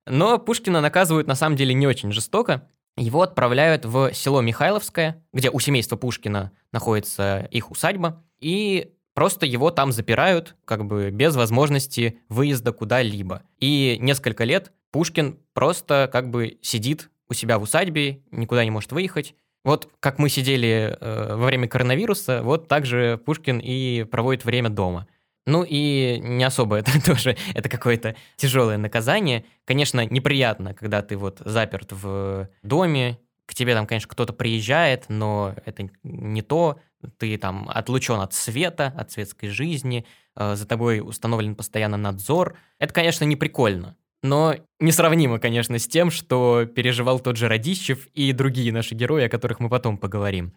[0.07, 2.67] Но Пушкина наказывают на самом деле не очень жестоко.
[2.97, 9.69] Его отправляют в село Михайловское, где у семейства Пушкина находится их усадьба, и просто его
[9.69, 13.43] там запирают, как бы без возможности выезда куда-либо.
[13.59, 18.93] И несколько лет Пушкин просто как бы сидит у себя в усадьбе, никуда не может
[18.93, 19.35] выехать.
[19.65, 24.69] Вот как мы сидели э, во время коронавируса, вот так же Пушкин и проводит время
[24.69, 25.07] дома.
[25.45, 29.45] Ну и не особо это тоже, это какое-то тяжелое наказание.
[29.65, 35.55] Конечно, неприятно, когда ты вот заперт в доме, к тебе там, конечно, кто-то приезжает, но
[35.65, 36.79] это не то,
[37.17, 40.05] ты там отлучен от света, от светской жизни,
[40.35, 42.57] э, за тобой установлен постоянно надзор.
[42.79, 48.31] Это, конечно, не прикольно, но несравнимо, конечно, с тем, что переживал тот же Радищев и
[48.31, 50.53] другие наши герои, о которых мы потом поговорим.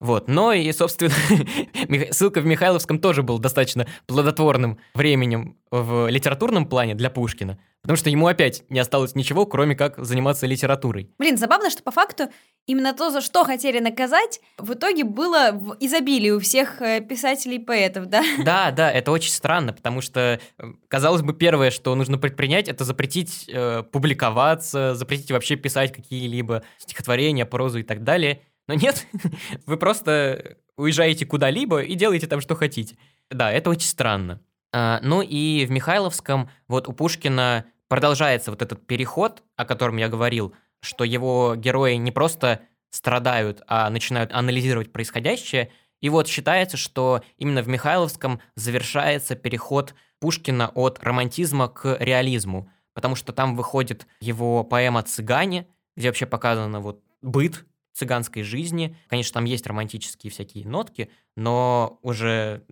[0.00, 1.10] Вот, но и, собственно,
[2.12, 8.08] ссылка в Михайловском тоже был достаточно плодотворным временем в литературном плане для Пушкина, потому что
[8.08, 11.10] ему опять не осталось ничего, кроме как заниматься литературой.
[11.18, 12.28] Блин, забавно, что по факту
[12.66, 17.56] именно то, за что хотели наказать, в итоге было в изобилии у всех э, писателей
[17.56, 18.22] и поэтов, да?
[18.44, 22.84] Да, да, это очень странно, потому что, э, казалось бы, первое, что нужно предпринять, это
[22.84, 29.06] запретить э, публиковаться, запретить вообще писать какие-либо стихотворения, прозу и так далее– но нет,
[29.66, 32.96] вы просто уезжаете куда-либо и делаете там, что хотите.
[33.30, 34.40] Да, это очень странно.
[34.72, 40.08] А, ну и в Михайловском вот у Пушкина продолжается вот этот переход, о котором я
[40.08, 45.72] говорил, что его герои не просто страдают, а начинают анализировать происходящее.
[46.00, 53.14] И вот считается, что именно в Михайловском завершается переход Пушкина от романтизма к реализму, потому
[53.14, 57.64] что там выходит его поэма «Цыгане», где вообще показано вот быт
[57.98, 58.96] цыганской жизни.
[59.08, 62.64] Конечно, там есть романтические всякие нотки, но уже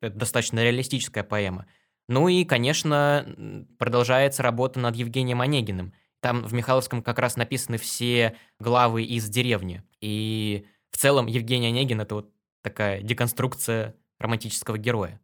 [0.00, 1.66] это достаточно реалистическая поэма.
[2.08, 3.26] Ну и, конечно,
[3.78, 5.92] продолжается работа над Евгением Онегиным.
[6.20, 9.82] Там в Михайловском как раз написаны все главы из деревни.
[10.00, 15.20] И в целом Евгений Онегин— это вот такая деконструкция романтического героя.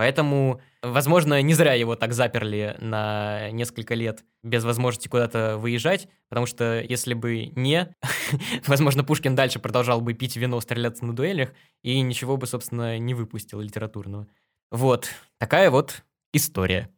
[0.00, 6.46] Поэтому, возможно, не зря его так заперли на несколько лет без возможности куда-то выезжать, потому
[6.46, 7.94] что если бы не,
[8.66, 11.50] возможно, Пушкин дальше продолжал бы пить вино, стреляться на дуэлях
[11.82, 14.26] и ничего бы, собственно, не выпустил литературного.
[14.70, 16.88] Вот, такая вот история.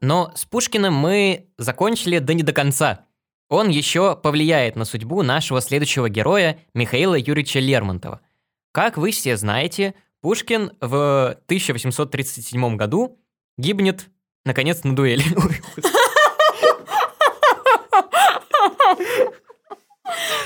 [0.00, 3.04] Но с Пушкиным мы закончили да не до конца.
[3.50, 8.20] Он еще повлияет на судьбу нашего следующего героя Михаила Юрьевича Лермонтова.
[8.72, 13.18] Как вы все знаете, Пушкин в 1837 году
[13.58, 14.08] гибнет,
[14.44, 15.24] наконец, на дуэли.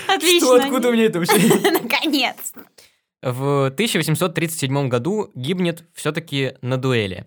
[0.09, 0.47] Отлично.
[0.47, 1.37] Что, откуда мне это вообще?
[1.71, 2.55] Наконец.
[3.21, 7.27] В 1837 году гибнет все-таки на дуэли.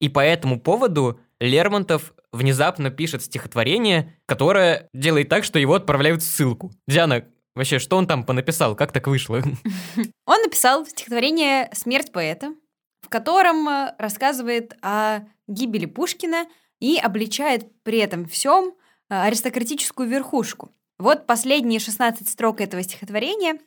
[0.00, 6.26] И по этому поводу Лермонтов внезапно пишет стихотворение, которое делает так, что его отправляют в
[6.26, 6.70] ссылку.
[6.86, 7.24] Диана,
[7.54, 8.74] вообще, что он там понаписал?
[8.76, 9.42] Как так вышло?
[10.26, 12.54] Он написал стихотворение «Смерть поэта»,
[13.00, 16.46] в котором э, рассказывает о гибели Пушкина
[16.80, 18.74] и обличает при этом всем
[19.08, 20.70] э, аристократическую верхушку.
[20.98, 23.58] Вот последние 16 строк этого стихотворения.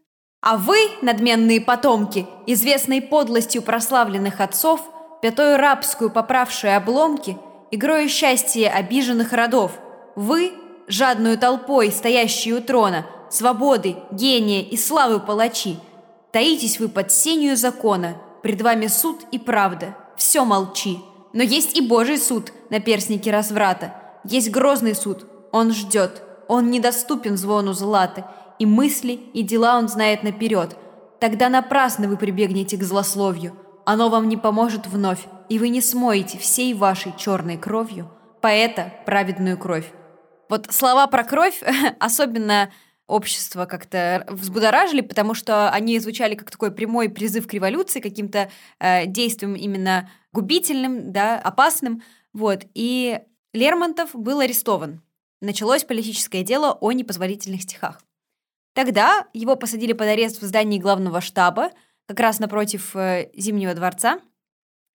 [0.41, 4.81] «А вы, надменные потомки, известной подлостью прославленных отцов,
[5.21, 7.37] пятою рабскую поправшие обломки,
[7.71, 9.79] игрою счастья обиженных родов,
[10.15, 10.51] вы,
[10.87, 15.79] жадную толпой, стоящие у трона, свободы, гения и славы палачи,
[16.31, 20.99] таитесь вы под сенью закона, пред вами суд и правда, все молчи.
[21.33, 23.95] Но есть и Божий суд на перстнике разврата,
[24.25, 28.25] есть грозный суд, он ждет, он недоступен звону златы,
[28.59, 30.75] и мысли, и дела он знает наперед.
[31.19, 33.53] Тогда напрасно вы прибегнете к злословию,
[33.85, 39.57] оно вам не поможет вновь, и вы не смоете всей вашей черной кровью поэта праведную
[39.57, 39.91] кровь.
[40.47, 41.61] Вот слова про кровь
[41.99, 42.71] особенно
[43.05, 48.49] общество как-то взбудоражили, потому что они звучали как такой прямой призыв к революции, каким-то
[48.79, 52.01] э, действием именно губительным, да, опасным.
[52.31, 52.61] Вот.
[52.73, 53.19] И
[53.51, 55.01] Лермонтов был арестован.
[55.41, 58.01] Началось политическое дело о непозволительных стихах.
[58.73, 61.71] Тогда его посадили под арест в здании главного штаба,
[62.07, 64.21] как раз напротив э, Зимнего дворца.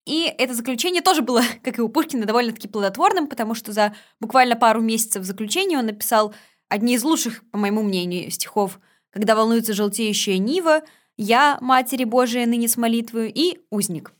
[0.06, 4.56] И это заключение тоже было, как и у Пушкина, довольно-таки плодотворным, потому что за буквально
[4.56, 6.34] пару месяцев заключения он написал
[6.68, 8.80] одни из лучших, по моему мнению, стихов
[9.10, 10.82] «Когда волнуется желтеющая нива»,
[11.18, 14.12] «Я, Матери Божия, ныне с молитвою» и «Узник».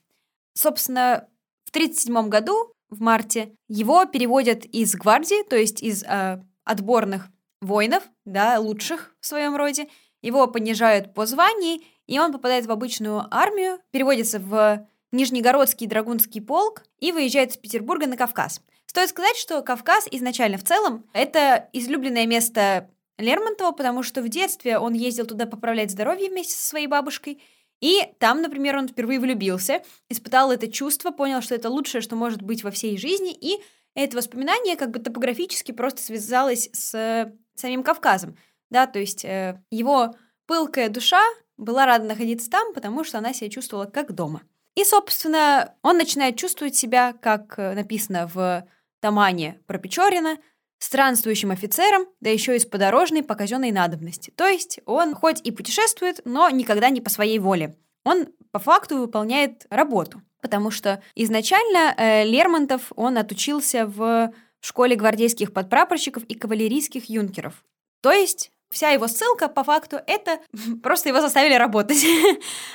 [0.54, 1.28] Собственно,
[1.64, 7.28] в 1937 году, в марте, его переводят из гвардии, то есть из э, отборных
[7.60, 9.88] воинов, да, лучших в своем роде,
[10.22, 16.84] его понижают по званию, и он попадает в обычную армию, переводится в Нижнегородский драгунский полк
[16.98, 18.60] и выезжает из Петербурга на Кавказ.
[18.86, 24.78] Стоит сказать, что Кавказ изначально в целом это излюбленное место Лермонтова, потому что в детстве
[24.78, 27.42] он ездил туда поправлять здоровье вместе со своей бабушкой,
[27.80, 32.42] и там, например, он впервые влюбился, испытал это чувство, понял, что это лучшее, что может
[32.42, 33.62] быть во всей жизни, и
[33.94, 38.36] это воспоминание как бы топографически просто связалось с самим Кавказом.
[38.70, 40.14] Да, то есть э, его
[40.46, 41.22] пылкая душа
[41.56, 44.42] была рада находиться там, потому что она себя чувствовала как дома.
[44.76, 48.68] И, собственно, он начинает чувствовать себя, как э, написано в
[49.00, 50.36] Тамане про Печорина,
[50.78, 54.30] странствующим офицером, да еще и с подорожной по казенной надобности.
[54.30, 57.74] То есть он хоть и путешествует, но никогда не по своей воле.
[58.04, 65.54] Он по факту выполняет работу, потому что изначально э, Лермонтов, он отучился в школе гвардейских
[65.54, 67.64] подпрапорщиков и кавалерийских юнкеров.
[68.02, 70.40] То есть вся его ссылка, по факту, это
[70.82, 72.04] просто его заставили работать.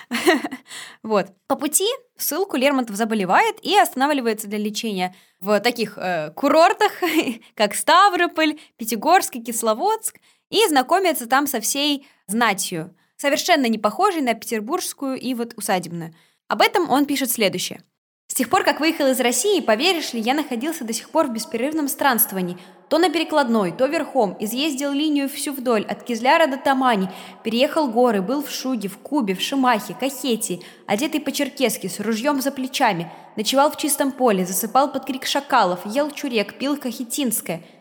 [1.03, 1.27] вот.
[1.47, 1.87] По пути
[2.17, 6.91] ссылку Лермонтов заболевает и останавливается для лечения в таких э, курортах,
[7.55, 10.19] как Ставрополь, Пятигорск и Кисловодск,
[10.49, 16.13] и знакомится там со всей знатью, совершенно не похожей на петербургскую и вот усадебную.
[16.47, 17.81] Об этом он пишет следующее.
[18.27, 21.33] С тех пор, как выехал из России, поверишь ли, я находился до сих пор в
[21.33, 22.57] беспрерывном странствовании.
[22.91, 27.07] То на перекладной, то верхом, изъездил линию всю вдоль, от Кизляра до Тамани,
[27.41, 32.51] переехал горы, был в Шуге, в Кубе, в Шимахе, Кахетии, одетый по-черкесски, с ружьем за
[32.51, 37.61] плечами, ночевал в чистом поле, засыпал под крик шакалов, ел чурек, пил кахетинское–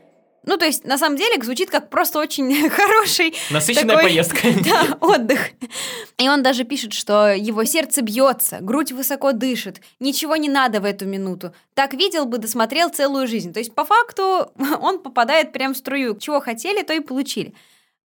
[0.45, 3.35] ну, то есть, на самом деле, звучит как просто очень хороший...
[3.51, 4.49] Насыщенная такой, поездка.
[4.65, 5.51] Да, отдых.
[6.19, 10.85] И он даже пишет, что его сердце бьется, грудь высоко дышит, ничего не надо в
[10.85, 11.55] эту минуту.
[11.75, 13.53] Так видел бы, досмотрел целую жизнь.
[13.53, 16.17] То есть, по факту, он попадает прям в струю.
[16.19, 17.55] Чего хотели, то и получили.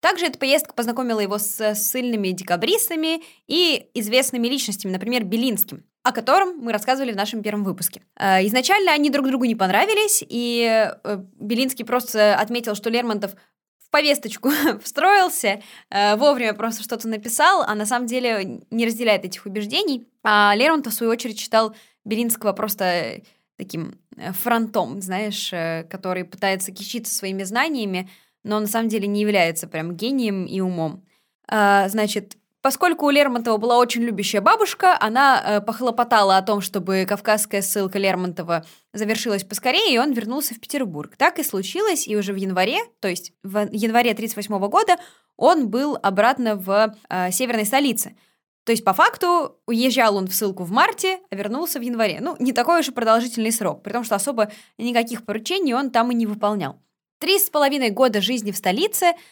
[0.00, 6.58] Также эта поездка познакомила его с сильными декабристами и известными личностями, например, Белинским о котором
[6.58, 8.02] мы рассказывали в нашем первом выпуске.
[8.18, 13.32] Э, изначально они друг другу не понравились, и э, Белинский просто отметил, что Лермонтов
[13.78, 14.50] в повесточку
[14.82, 20.08] встроился, э, вовремя просто что-то написал, а на самом деле не разделяет этих убеждений.
[20.24, 21.74] А Лермонтов, в свою очередь, читал
[22.04, 23.22] Белинского просто
[23.56, 23.98] таким
[24.42, 25.50] фронтом, знаешь,
[25.88, 28.10] который пытается кичиться своими знаниями,
[28.42, 31.04] но на самом деле не является прям гением и умом.
[31.48, 37.60] Значит, Поскольку у Лермонтова была очень любящая бабушка, она э, похлопотала о том, чтобы кавказская
[37.60, 41.16] ссылка Лермонтова завершилась поскорее, и он вернулся в Петербург.
[41.16, 44.96] Так и случилось, и уже в январе, то есть в январе 1938 года,
[45.36, 48.14] он был обратно в э, северной столице.
[48.64, 52.18] То есть, по факту, уезжал он в ссылку в марте, а вернулся в январе.
[52.20, 56.12] Ну, не такой уж и продолжительный срок, при том, что особо никаких поручений он там
[56.12, 56.80] и не выполнял.
[57.18, 59.14] Три с половиной года жизни в столице–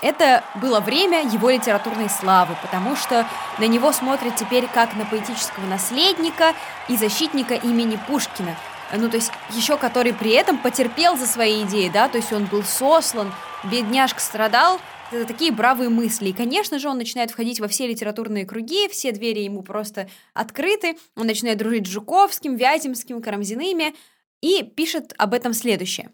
[0.00, 3.26] это было время его литературной славы, потому что
[3.58, 6.54] на него смотрят теперь как на поэтического наследника
[6.88, 8.56] и защитника имени Пушкина.
[8.96, 12.46] ну, то есть еще который при этом потерпел за свои идеи, да, то есть он
[12.46, 13.32] был сослан,
[13.64, 14.80] бедняжка страдал,
[15.10, 16.28] это такие бравые мысли.
[16.28, 20.98] И, конечно же, он начинает входить во все литературные круги, все двери ему просто открыты,
[21.16, 23.94] он начинает дружить с Жуковским, Вяземским, Карамзиными,
[24.40, 26.10] и пишет об этом следующее.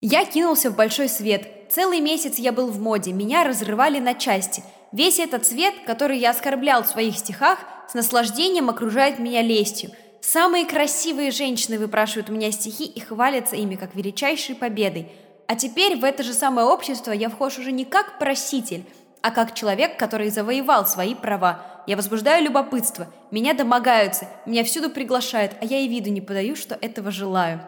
[0.00, 1.61] «Я кинулся в большой свет.
[1.72, 4.62] Целый месяц я был в моде, меня разрывали на части.
[4.92, 9.90] Весь этот свет, который я оскорблял в своих стихах, с наслаждением окружает меня лестью.
[10.20, 15.10] Самые красивые женщины выпрашивают у меня стихи и хвалятся ими, как величайшей победой.
[15.46, 18.84] А теперь в это же самое общество я вхож уже не как проситель,
[19.22, 21.84] а как человек, который завоевал свои права.
[21.86, 26.76] Я возбуждаю любопытство, меня домогаются, меня всюду приглашают, а я и виду не подаю, что
[26.82, 27.62] этого желаю.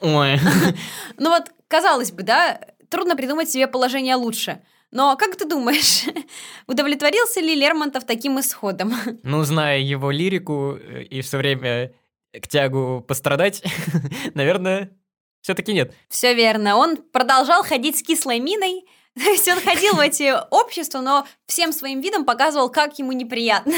[0.00, 0.40] Ой.
[1.18, 4.62] Ну вот, казалось бы, да, трудно придумать себе положение лучше.
[4.90, 6.04] Но как ты думаешь,
[6.66, 8.94] удовлетворился ли Лермонтов таким исходом?
[9.22, 11.92] Ну, зная его лирику э, и все время
[12.32, 13.62] к тягу пострадать,
[14.34, 14.96] наверное,
[15.42, 15.94] все-таки нет.
[16.08, 16.76] Все верно.
[16.76, 18.84] Он продолжал ходить с кислой миной.
[19.14, 23.72] То есть он ходил в эти общества, но всем своим видом показывал, как ему неприятно.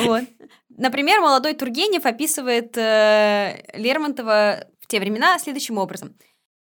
[0.00, 0.24] Вот.
[0.76, 6.16] Например, молодой Тургенев описывает э, Лермонтова в те времена следующим образом.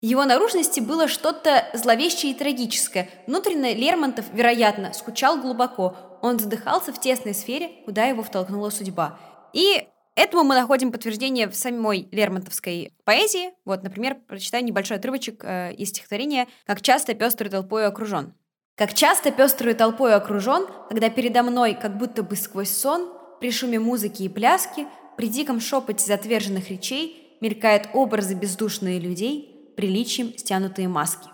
[0.01, 3.09] Его наружности было что-то зловещее и трагическое.
[3.27, 5.95] Внутренне Лермонтов, вероятно, скучал глубоко.
[6.21, 9.19] Он задыхался в тесной сфере, куда его втолкнула судьба.
[9.53, 9.87] И
[10.19, 13.53] Этому мы находим подтверждение в самой лермонтовской поэзии.
[13.63, 18.33] Вот, например, прочитаю небольшой отрывочек э, из стихотворения «Как часто пестрый толпой окружен».
[18.75, 23.79] «Как часто пеструю толпой окружен, когда передо мной, как будто бы сквозь сон, при шуме
[23.79, 31.29] музыки и пляски, при диком шепоте затверженных речей мелькают образы бездушные людей, приличием стянутые маски».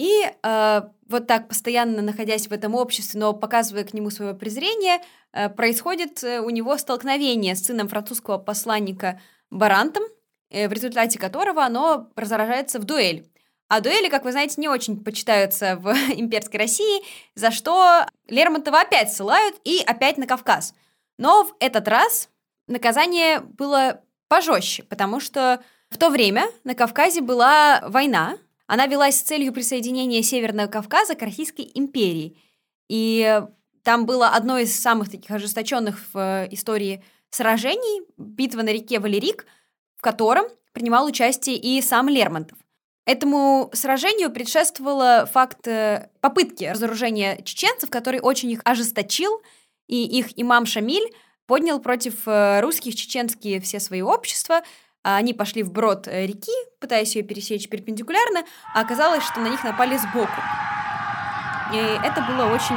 [0.00, 0.10] И
[0.42, 5.00] э, вот так, постоянно находясь в этом обществе, но показывая к нему свое презрение,
[5.32, 10.04] э, происходит э, у него столкновение с сыном французского посланника Барантом,
[10.48, 13.26] э, в результате которого оно разражается в дуэль.
[13.68, 17.02] А дуэли, как вы знаете, не очень почитаются в имперской России,
[17.34, 20.72] за что Лермонтова опять ссылают и опять на Кавказ.
[21.18, 22.30] Но в этот раз
[22.68, 29.22] наказание было пожестче, потому что в то время на Кавказе была война, она велась с
[29.22, 32.38] целью присоединения Северного Кавказа к Российской империи.
[32.88, 33.42] И
[33.82, 39.46] там было одно из самых таких ожесточенных в э, истории сражений, битва на реке Валерик,
[39.96, 42.58] в котором принимал участие и сам Лермонтов.
[43.06, 49.42] Этому сражению предшествовал факт э, попытки разоружения чеченцев, который очень их ожесточил,
[49.88, 51.12] и их имам Шамиль
[51.46, 54.62] поднял против э, русских чеченские все свои общества,
[55.02, 58.42] они пошли вброд э, реки, пытаясь ее пересечь перпендикулярно,
[58.74, 60.40] а оказалось, что на них напали сбоку.
[61.72, 62.76] И это было очень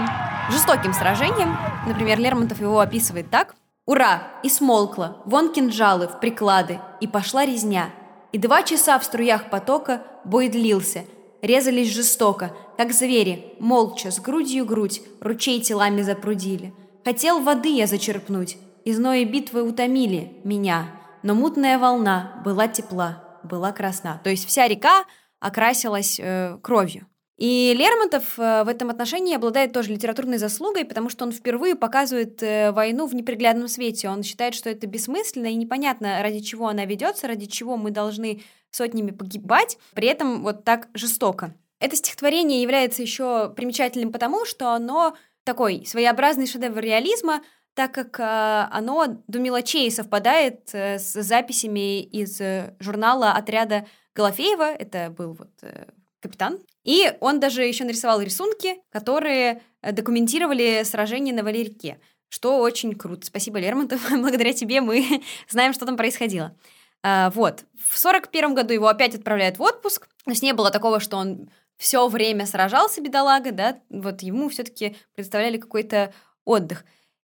[0.50, 1.58] жестоким сражением.
[1.88, 3.56] Например, Лермонтов его описывает так.
[3.86, 4.24] «Ура!
[4.44, 7.90] И смолкло, вон кинжалы в приклады, и пошла резня.
[8.32, 11.04] И два часа в струях потока бой длился,
[11.42, 16.74] резались жестоко, как звери, молча, с грудью грудь, ручей телами запрудили.
[17.04, 23.72] Хотел воды я зачерпнуть, и знои битвы утомили меня» но мутная волна была тепла, была
[23.72, 24.22] красна.
[24.24, 25.06] То есть вся река
[25.40, 27.08] окрасилась э, кровью.
[27.38, 32.44] И Лермонтов э, в этом отношении обладает тоже литературной заслугой, потому что он впервые показывает
[32.44, 34.10] э, войну в неприглядном свете.
[34.10, 38.44] Он считает, что это бессмысленно и непонятно, ради чего она ведется, ради чего мы должны
[38.72, 41.54] сотнями погибать, при этом вот так жестоко.
[41.80, 47.42] Это стихотворение является еще примечательным потому, что оно такой своеобразный шедевр реализма,
[47.74, 54.74] так как э, оно до мелочей совпадает э, с записями из э, журнала отряда Голофеева,
[54.74, 55.88] это был вот э,
[56.22, 62.00] капитан, и он даже еще нарисовал рисунки, которые документировали сражение на Валерике,
[62.30, 63.26] что очень круто.
[63.26, 66.56] Спасибо, Лермонтов, благодаря тебе мы знаем, что там происходило.
[67.04, 70.72] А, вот, в сорок первом году его опять отправляют в отпуск, то есть не было
[70.72, 76.14] такого, что он все время сражался, бедолага, да, вот ему все-таки представляли какой-то
[76.46, 76.86] отдых.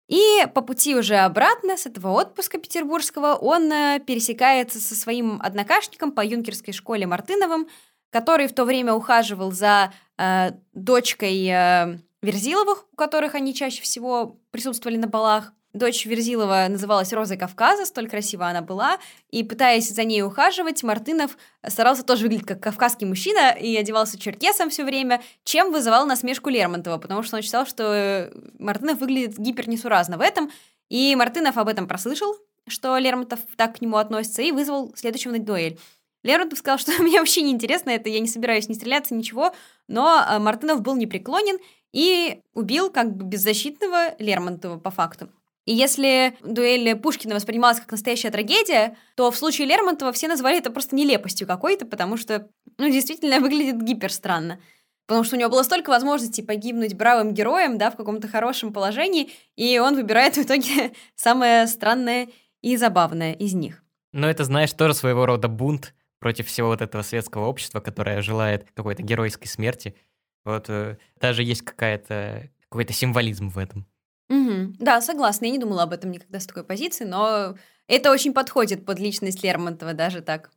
[0.08, 6.12] И по пути уже обратно с этого отпуска петербургского он э, пересекается со своим однокашником
[6.12, 7.68] по юнкерской школе Мартыновым,
[8.10, 14.38] который в то время ухаживал за э, дочкой э, Верзиловых, у которых они чаще всего
[14.52, 15.52] присутствовали на балах.
[15.76, 18.98] Дочь Верзилова называлась Розой Кавказа, столь красиво она была,
[19.30, 24.70] и пытаясь за ней ухаживать, Мартынов старался тоже выглядеть как кавказский мужчина и одевался черкесом
[24.70, 30.16] все время, чем вызывал насмешку Лермонтова, потому что он считал, что э, Мартынов выглядит гипернесуразно
[30.16, 30.50] в этом,
[30.88, 32.34] и Мартынов об этом прослышал,
[32.66, 35.78] что Лермонтов так к нему относится, и вызвал следующего на дуэль.
[36.22, 39.52] Лермонтов сказал, что мне вообще не интересно это, я не собираюсь ни стреляться, ничего,
[39.88, 41.58] но э, Мартынов был непреклонен
[41.92, 45.28] и убил как бы беззащитного Лермонтова по факту.
[45.66, 50.70] И если дуэль Пушкина воспринималась как настоящая трагедия, то в случае Лермонтова все назвали это
[50.70, 52.48] просто нелепостью какой-то, потому что,
[52.78, 54.60] ну, действительно выглядит гиперстранно.
[55.06, 59.30] Потому что у него было столько возможностей погибнуть бравым героем, да, в каком-то хорошем положении,
[59.56, 62.28] и он выбирает в итоге самое странное
[62.62, 63.82] и забавное из них.
[64.12, 68.68] Но это, знаешь, тоже своего рода бунт против всего вот этого светского общества, которое желает
[68.72, 69.96] какой-то геройской смерти.
[70.44, 73.86] Вот э, даже есть какая-то какой-то символизм в этом.
[74.28, 74.74] Угу.
[74.78, 75.46] Да, согласна.
[75.46, 77.56] Я не думала об этом никогда с такой позиции, но
[77.86, 80.50] это очень подходит под личность Лермонтова даже так.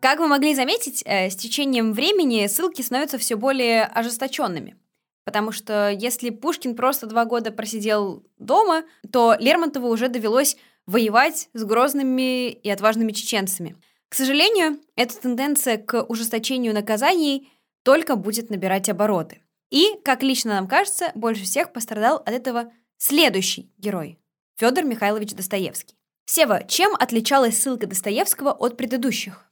[0.00, 4.76] Как вы могли заметить, э, с течением времени ссылки становятся все более ожесточенными.
[5.24, 11.64] Потому что если Пушкин просто два года просидел дома, то Лермонтову уже довелось воевать с
[11.64, 13.76] грозными и отважными чеченцами.
[14.08, 17.52] К сожалению, эта тенденция к ужесточению наказаний
[17.82, 19.42] только будет набирать обороты.
[19.70, 24.18] И, как лично нам кажется, больше всех пострадал от этого следующий герой–
[24.58, 25.94] Федор Михайлович Достоевский.
[26.26, 29.50] Сева, чем отличалась ссылка Достоевского от предыдущих?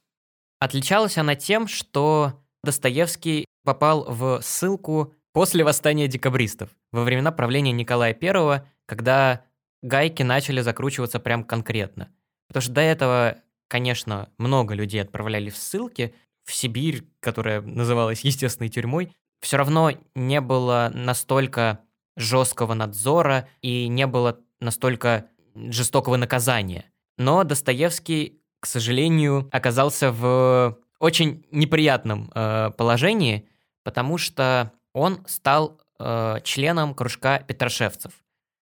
[0.59, 8.17] Отличалась она тем, что Достоевский попал в ссылку после восстания декабристов, во времена правления Николая
[8.19, 9.45] I, когда
[9.81, 12.13] гайки начали закручиваться прям конкретно.
[12.47, 16.13] Потому что до этого, конечно, много людей отправляли в ссылки,
[16.49, 21.79] в Сибирь, которая называлась естественной тюрьмой, все равно не было настолько
[22.17, 26.85] жесткого надзора и не было настолько жестокого наказания.
[27.17, 33.47] Но Достоевский к сожалению, оказался в очень неприятном э, положении,
[33.83, 38.11] потому что он стал э, членом кружка петрошевцев.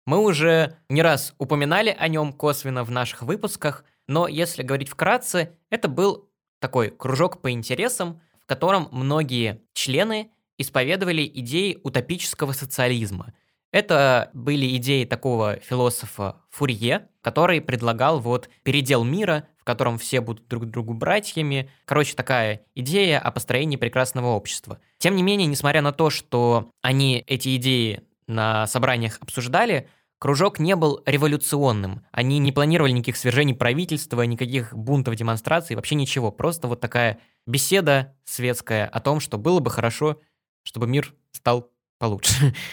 [0.06, 5.56] Мы уже не раз упоминали о нем косвенно в наших выпусках, но если говорить вкратце,
[5.70, 6.25] это был
[6.58, 13.34] такой кружок по интересам, в котором многие члены исповедовали идеи утопического социализма.
[13.72, 20.64] Это были идеи такого философа Фурье, который предлагал вот передел мира котором все будут друг
[20.66, 21.68] другу братьями.
[21.84, 24.78] Короче, такая идея о построении прекрасного общества.
[24.98, 29.88] Тем не менее, несмотря на то, что они эти идеи на собраниях обсуждали,
[30.18, 32.04] кружок не был революционным.
[32.12, 36.30] Они не планировали никаких свержений правительства, никаких бунтов, демонстраций, вообще ничего.
[36.30, 40.20] Просто вот такая беседа светская о том, что было бы хорошо,
[40.62, 42.54] чтобы мир стал получше.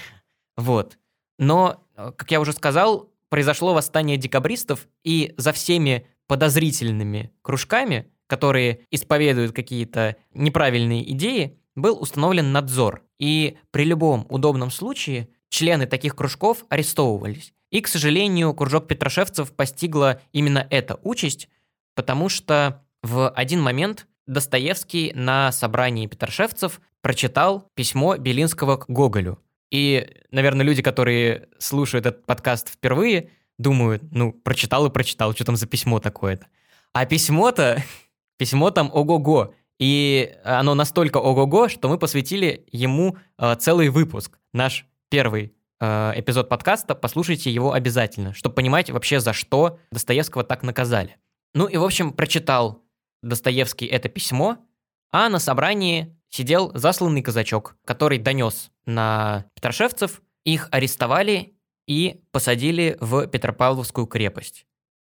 [0.55, 0.99] Вот.
[1.39, 9.51] Но, как я уже сказал, произошло восстание декабристов, и за всеми подозрительными кружками, которые исповедуют
[9.51, 13.03] какие-то неправильные идеи, был установлен надзор.
[13.17, 17.53] И при любом удобном случае члены таких кружков арестовывались.
[17.69, 21.47] И, к сожалению, кружок петрошевцев постигла именно эта участь,
[21.93, 29.39] потому что в один момент Достоевский на собрании петрошевцев прочитал письмо Белинского к Гоголю.
[29.69, 33.29] И, наверное, люди, которые слушают этот подкаст впервые,
[33.59, 36.47] думают, ну, прочитал и прочитал, что там за письмо такое-то.
[36.93, 37.83] А письмо-то,
[38.37, 39.53] письмо там ого-го.
[39.77, 44.39] И оно настолько ого-го, что мы посвятили ему э, целый выпуск.
[44.51, 50.63] Наш первый э, эпизод подкаста, послушайте его обязательно, чтобы понимать вообще, за что Достоевского так
[50.63, 51.17] наказали.
[51.53, 52.81] Ну и, в общем, прочитал
[53.21, 54.57] Достоевский это письмо,
[55.11, 61.53] а на собрании сидел засланный казачок, который донес на Петрошевцев, их арестовали
[61.87, 64.65] и посадили в Петропавловскую крепость.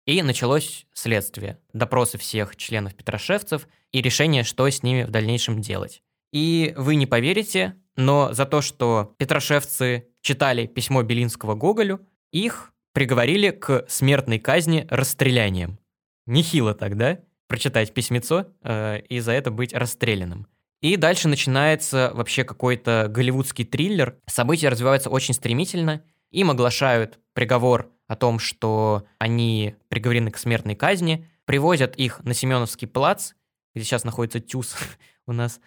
[0.08, 6.02] И началось следствие, допросы всех членов Петрошевцев и решение, что с ними в дальнейшем делать.
[6.34, 13.52] И вы не поверите, но за то, что петрошевцы читали письмо Белинского Гоголю, их приговорили
[13.52, 15.80] к смертной казни расстрелянием.
[16.26, 20.48] Нехило тогда прочитать письмецо э, и за это быть расстрелянным.
[20.82, 24.18] И дальше начинается вообще какой-то голливудский триллер.
[24.26, 31.30] События развиваются очень стремительно, им оглашают приговор о том, что они приговорены к смертной казни,
[31.46, 33.34] привозят их на Семеновский плац,
[33.76, 34.76] где сейчас находится ТЮЗ
[35.28, 35.60] у нас,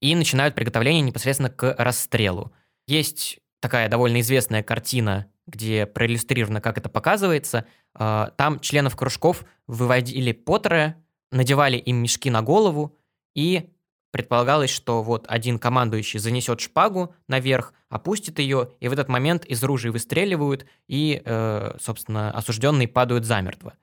[0.00, 2.52] и начинают приготовление непосредственно к расстрелу.
[2.86, 7.66] Есть такая довольно известная картина, где проиллюстрировано, как это показывается.
[7.94, 10.96] А, там членов кружков выводили Поттера,
[11.30, 12.98] надевали им мешки на голову
[13.34, 13.70] и
[14.10, 19.62] Предполагалось, что вот один командующий занесет шпагу наверх, опустит ее, и в этот момент из
[19.62, 23.74] ружей выстреливают, и, э, собственно, осужденные падают замертво.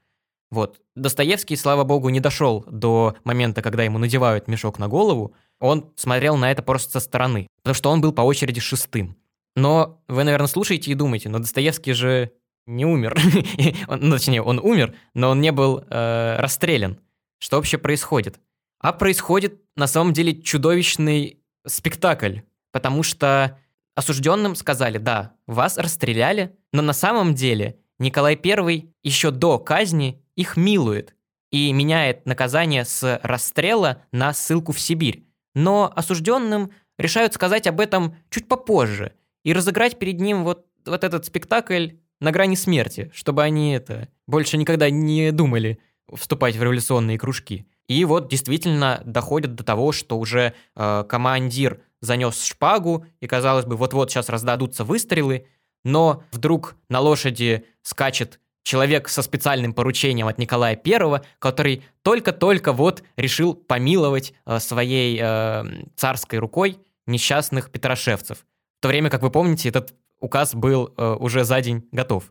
[0.50, 0.80] Вот.
[0.96, 5.34] Достоевский, слава богу, не дошел до момента, когда ему надевают мешок на голову.
[5.60, 9.18] Он смотрел на это просто со стороны, потому что он был по очереди шестым.
[9.56, 12.32] Но вы, наверное, слушаете и думаете, но Достоевский же
[12.66, 13.20] не умер.
[13.88, 17.00] ну, точнее, он умер, но он не был э, расстрелян.
[17.40, 18.40] Что вообще происходит?
[18.80, 22.40] А происходит на самом деле чудовищный спектакль.
[22.72, 23.58] потому что
[23.96, 30.56] осужденным сказали, да, вас расстреляли, но на самом деле Николай I еще до казни их
[30.56, 31.16] милует
[31.52, 35.26] и меняет наказание с расстрела на ссылку в Сибирь.
[35.56, 39.14] Но осужденным решают сказать об этом чуть попозже
[39.44, 44.58] и разыграть перед ним вот, вот этот спектакль на грани смерти, чтобы они это больше
[44.58, 45.80] никогда не думали
[46.14, 47.68] вступать в революционные кружки.
[47.88, 53.76] И вот действительно доходит до того, что уже э, командир занес шпагу, и казалось бы,
[53.76, 55.48] вот-вот сейчас раздадутся выстрелы,
[55.84, 63.02] но вдруг на лошади скачет человек со специальным поручением от Николая I, который только-только вот
[63.16, 65.64] решил помиловать э, своей э,
[65.96, 68.40] царской рукой несчастных петрошевцев.
[68.80, 72.26] В то время, как вы помните, этот указ был э, уже за день готов.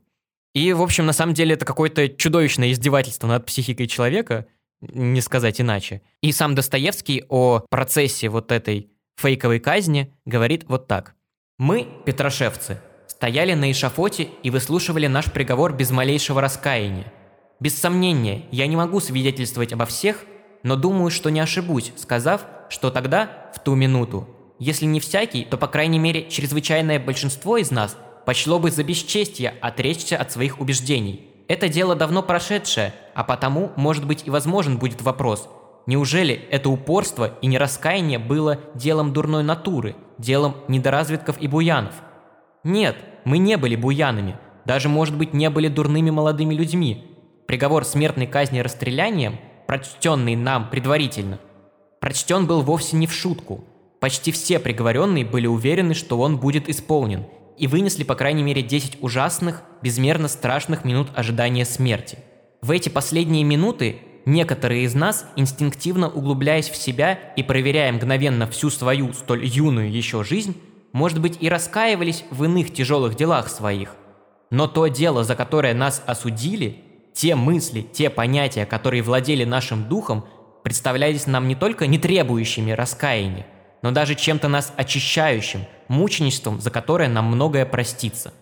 [0.52, 4.46] И, в общем, на самом деле это какое-то чудовищное издевательство над психикой человека,
[4.82, 6.02] не сказать иначе.
[6.20, 11.14] И сам Достоевский о процессе вот этой фейковой казни говорит вот так.
[11.58, 12.78] «Мы, петрошевцы,
[13.16, 17.10] стояли на эшафоте и выслушивали наш приговор без малейшего раскаяния.
[17.60, 20.24] Без сомнения, я не могу свидетельствовать обо всех,
[20.62, 25.56] но думаю, что не ошибусь, сказав, что тогда, в ту минуту, если не всякий, то,
[25.56, 27.96] по крайней мере, чрезвычайное большинство из нас
[28.26, 31.30] почло бы за бесчестие отречься от своих убеждений.
[31.48, 35.48] Это дело давно прошедшее, а потому, может быть, и возможен будет вопрос,
[35.86, 41.94] неужели это упорство и нераскаяние было делом дурной натуры, делом недоразвитков и буянов?
[42.66, 47.04] Нет, мы не были буянами, даже, может быть, не были дурными молодыми людьми.
[47.46, 49.38] Приговор смертной казни расстрелянием,
[49.68, 51.38] прочтенный нам предварительно,
[52.00, 53.62] прочтен был вовсе не в шутку.
[54.00, 59.00] Почти все приговоренные были уверены, что он будет исполнен, и вынесли по крайней мере 10
[59.00, 62.18] ужасных, безмерно страшных минут ожидания смерти.
[62.62, 68.70] В эти последние минуты некоторые из нас, инстинктивно углубляясь в себя и проверяя мгновенно всю
[68.70, 70.56] свою столь юную еще жизнь,
[70.96, 73.94] может быть, и раскаивались в иных тяжелых делах своих.
[74.48, 76.82] Но то дело, за которое нас осудили,
[77.12, 80.24] те мысли, те понятия, которые владели нашим духом,
[80.64, 83.46] представлялись нам не только не требующими раскаяния,
[83.82, 88.32] но даже чем-то нас очищающим, мученичеством, за которое нам многое простится.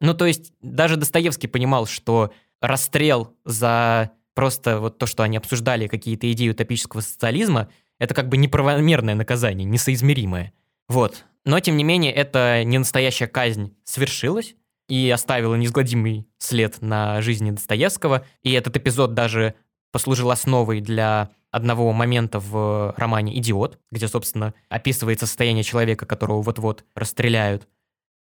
[0.00, 5.86] Ну, то есть, даже Достоевский понимал, что расстрел за просто вот то, что они обсуждали
[5.86, 7.68] какие-то идеи утопического социализма,
[8.00, 10.52] это как бы неправомерное наказание, несоизмеримое.
[10.88, 11.24] Вот.
[11.44, 14.54] Но, тем не менее, это не настоящая казнь свершилась
[14.88, 18.24] и оставила неизгладимый след на жизни Достоевского.
[18.42, 19.54] И этот эпизод даже
[19.90, 26.84] послужил основой для одного момента в романе «Идиот», где, собственно, описывается состояние человека, которого вот-вот
[26.94, 27.68] расстреляют.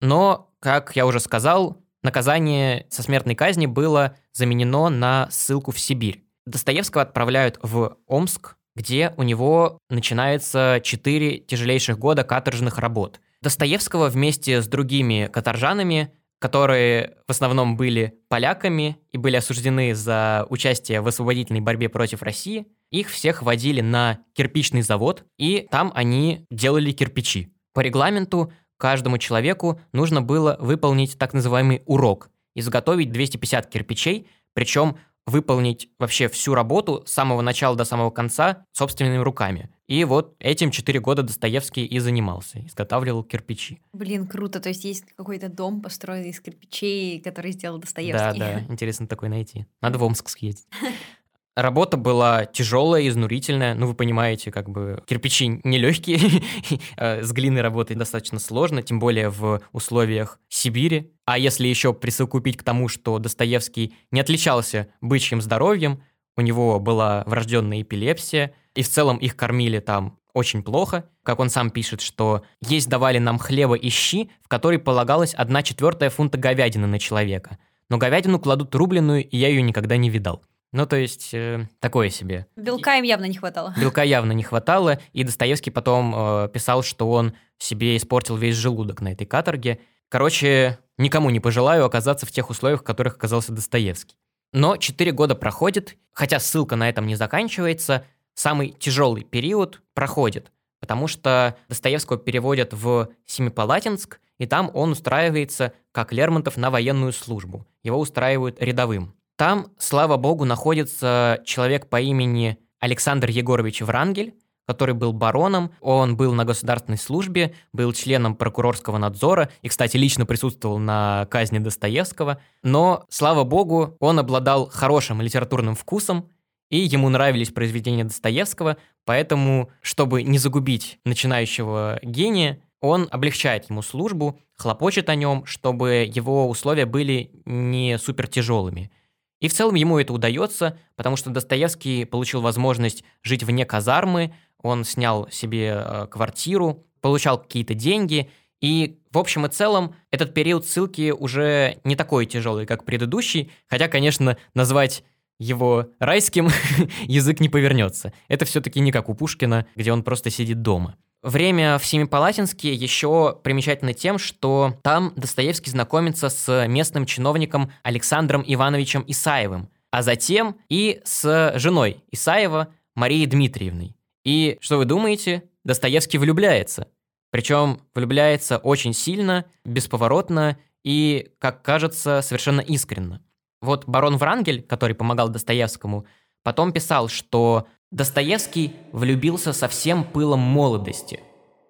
[0.01, 6.23] Но, как я уже сказал, наказание со смертной казни было заменено на ссылку в Сибирь.
[6.45, 13.19] Достоевского отправляют в Омск, где у него начинается четыре тяжелейших года каторжных работ.
[13.41, 21.01] Достоевского вместе с другими каторжанами, которые в основном были поляками и были осуждены за участие
[21.01, 26.91] в освободительной борьбе против России, их всех водили на кирпичный завод, и там они делали
[26.91, 27.53] кирпичи.
[27.73, 35.89] По регламенту каждому человеку нужно было выполнить так называемый урок, изготовить 250 кирпичей, причем выполнить
[35.97, 39.69] вообще всю работу с самого начала до самого конца собственными руками.
[39.87, 43.81] И вот этим четыре года Достоевский и занимался, изготавливал кирпичи.
[43.93, 44.59] Блин, круто.
[44.59, 48.39] То есть есть какой-то дом, построенный из кирпичей, который сделал Достоевский.
[48.39, 49.65] Да, да, интересно такой найти.
[49.81, 50.67] Надо в Омск съездить.
[51.55, 53.75] Работа была тяжелая, изнурительная.
[53.75, 56.19] Ну, вы понимаете, как бы кирпичи нелегкие,
[56.97, 61.13] э, с глиной работать достаточно сложно, тем более в условиях Сибири.
[61.23, 66.03] А если еще присовокупить к тому, что Достоевский не отличался бычьим здоровьем,
[66.35, 71.09] у него была врожденная эпилепсия, и в целом их кормили там очень плохо.
[71.23, 75.63] Как он сам пишет, что есть давали нам хлеба и щи, в который полагалась одна
[75.63, 77.57] четвертая фунта говядины на человека.
[77.89, 80.43] Но говядину кладут рубленную, и я ее никогда не видал.
[80.71, 82.47] Ну, то есть, э, такое себе.
[82.55, 83.73] Белка им явно не хватало.
[83.79, 89.01] Белка явно не хватало, и Достоевский потом э, писал, что он себе испортил весь желудок
[89.01, 89.79] на этой каторге.
[90.09, 94.17] Короче, никому не пожелаю оказаться в тех условиях, в которых оказался Достоевский.
[94.53, 98.05] Но 4 года проходит, хотя ссылка на этом не заканчивается,
[98.35, 106.11] самый тяжелый период проходит, потому что Достоевского переводят в Семипалатинск, и там он устраивается, как
[106.11, 107.65] Лермонтов, на военную службу.
[107.83, 109.15] Его устраивают рядовым.
[109.37, 114.33] Там, слава богу, находится человек по имени Александр Егорович Врангель,
[114.65, 120.25] который был бароном, он был на государственной службе, был членом прокурорского надзора и, кстати, лично
[120.25, 126.29] присутствовал на казни Достоевского, но, слава богу, он обладал хорошим литературным вкусом,
[126.69, 134.39] и ему нравились произведения Достоевского, поэтому, чтобы не загубить начинающего гения, он облегчает ему службу,
[134.57, 138.91] хлопочет о нем, чтобы его условия были не супер тяжелыми.
[139.39, 144.83] И в целом ему это удается, потому что Достоевский получил возможность жить вне казармы, он
[144.83, 148.31] снял себе э, квартиру, получал какие-то деньги,
[148.61, 153.87] и в общем и целом этот период ссылки уже не такой тяжелый, как предыдущий, хотя,
[153.87, 155.03] конечно, назвать
[155.37, 156.49] его райским
[157.03, 158.13] язык не повернется.
[158.27, 160.95] Это все-таки не как у Пушкина, где он просто сидит дома.
[161.25, 169.03] Время в Семипалатинске еще примечательно тем, что там Достоевский знакомится с местным чиновником Александром Ивановичем
[169.07, 173.97] Исаевым, а затем и с женой Исаева Марией Дмитриевной.
[174.23, 175.49] И что вы думаете?
[175.63, 176.89] Достоевский влюбляется.
[177.31, 183.19] Причем влюбляется очень сильно, бесповоротно и, как кажется, совершенно искренно.
[183.63, 186.05] Вот барон Врангель, который помогал Достоевскому,
[186.43, 191.19] потом писал, что Достоевский влюбился со всем пылом молодости.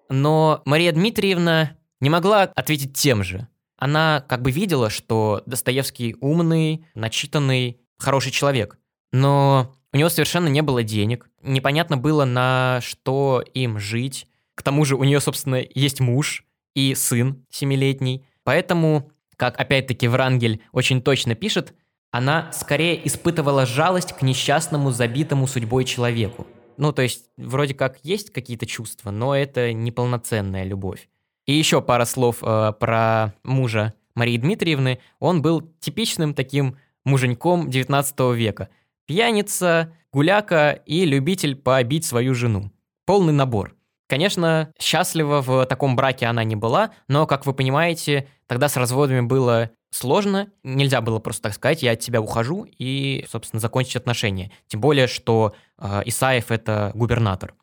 [0.08, 3.48] Но Мария Дмитриевна не могла ответить тем же.
[3.76, 8.78] Она как бы видела, что Достоевский умный, начитанный, хороший человек.
[9.12, 11.28] Но у него совершенно не было денег.
[11.42, 14.26] Непонятно было, на что им жить.
[14.54, 16.44] К тому же у нее, собственно, есть муж
[16.74, 18.26] и сын семилетний.
[18.42, 21.74] Поэтому, как опять-таки Врангель очень точно пишет,
[22.10, 26.46] она скорее испытывала жалость к несчастному, забитому судьбой человеку.
[26.76, 31.08] Ну, то есть, вроде как есть какие-то чувства, но это неполноценная любовь.
[31.46, 34.98] И еще пара слов э, про мужа Марии Дмитриевны.
[35.20, 38.68] Он был типичным таким муженьком 19 века.
[39.06, 42.72] Пьяница, гуляка и любитель побить свою жену.
[43.04, 43.76] Полный набор.
[44.08, 49.20] Конечно, счастлива в таком браке она не была, но, как вы понимаете, тогда с разводами
[49.20, 54.50] было сложно, нельзя было просто так сказать, я от тебя ухожу и, собственно, закончить отношения.
[54.66, 57.54] Тем более, что э, Исаев это губернатор.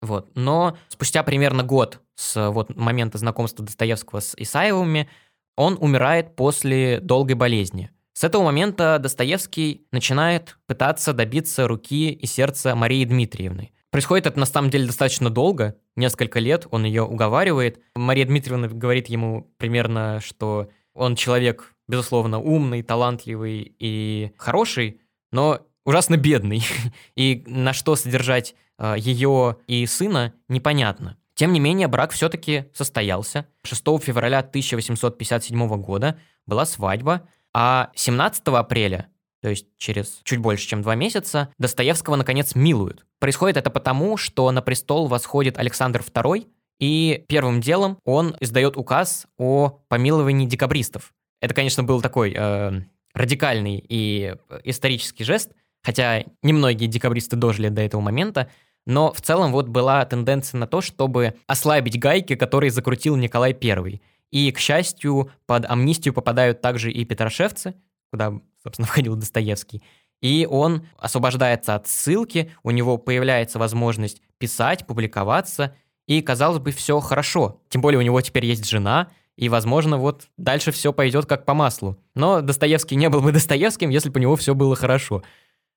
[0.00, 0.30] Вот.
[0.34, 5.08] Но спустя примерно год с вот момента знакомства Достоевского с Исаевыми
[5.56, 7.90] он умирает после долгой болезни.
[8.14, 13.72] С этого момента Достоевский начинает пытаться добиться руки и сердца Марии Дмитриевны.
[13.90, 17.80] Происходит это на самом деле достаточно долго, несколько лет, он ее уговаривает.
[17.94, 26.16] Мария Дмитриевна говорит ему примерно, что он человек, безусловно, умный, талантливый и хороший, но ужасно
[26.16, 26.62] бедный.
[27.16, 31.16] И на что содержать э, ее и сына, непонятно.
[31.34, 33.46] Тем не менее, брак все-таки состоялся.
[33.64, 39.08] 6 февраля 1857 года была свадьба, а 17 апреля,
[39.40, 43.04] то есть через чуть больше, чем два месяца, Достоевского, наконец, милуют.
[43.18, 46.46] Происходит это потому, что на престол восходит Александр II,
[46.82, 51.14] и первым делом он издает указ о помиловании декабристов.
[51.40, 52.80] Это, конечно, был такой э,
[53.14, 55.52] радикальный и исторический жест,
[55.84, 58.50] хотя немногие декабристы дожили до этого момента,
[58.84, 64.00] но в целом вот была тенденция на то, чтобы ослабить гайки, которые закрутил Николай I.
[64.32, 67.76] И, к счастью, под амнистию попадают также и петрошевцы,
[68.10, 69.84] куда, собственно, входил Достоевский.
[70.20, 75.76] И он освобождается от ссылки, у него появляется возможность писать, публиковаться,
[76.06, 77.60] и, казалось бы, все хорошо.
[77.68, 81.54] Тем более у него теперь есть жена, и, возможно, вот дальше все пойдет как по
[81.54, 81.98] маслу.
[82.14, 85.22] Но Достоевский не был бы Достоевским, если бы у него все было хорошо.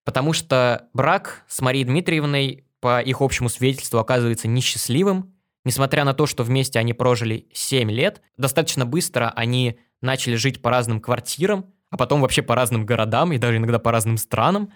[0.04, 5.34] Потому что брак с Марией Дмитриевной по их общему свидетельству оказывается несчастливым.
[5.64, 10.70] Несмотря на то, что вместе они прожили 7 лет, достаточно быстро они начали жить по
[10.70, 14.72] разным квартирам, а потом вообще по разным городам и даже иногда по разным странам.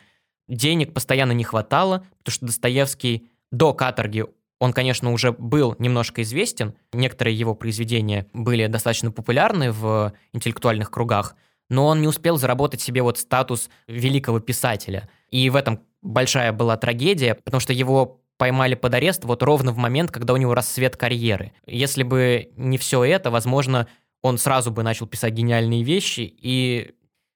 [0.48, 4.26] Денег постоянно не хватало, потому что Достоевский до каторги
[4.60, 11.36] он, конечно, уже был немножко известен, некоторые его произведения были достаточно популярны в интеллектуальных кругах,
[11.70, 15.10] но он не успел заработать себе вот статус великого писателя.
[15.30, 19.78] И в этом большая была трагедия, потому что его поймали под арест вот ровно в
[19.78, 21.52] момент, когда у него расцвет карьеры.
[21.66, 23.88] Если бы не все это, возможно,
[24.22, 26.94] он сразу бы начал писать гениальные вещи, и,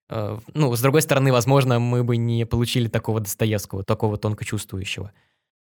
[0.10, 5.12] э, ну, с другой стороны, возможно, мы бы не получили такого Достоевского, такого тонко чувствующего.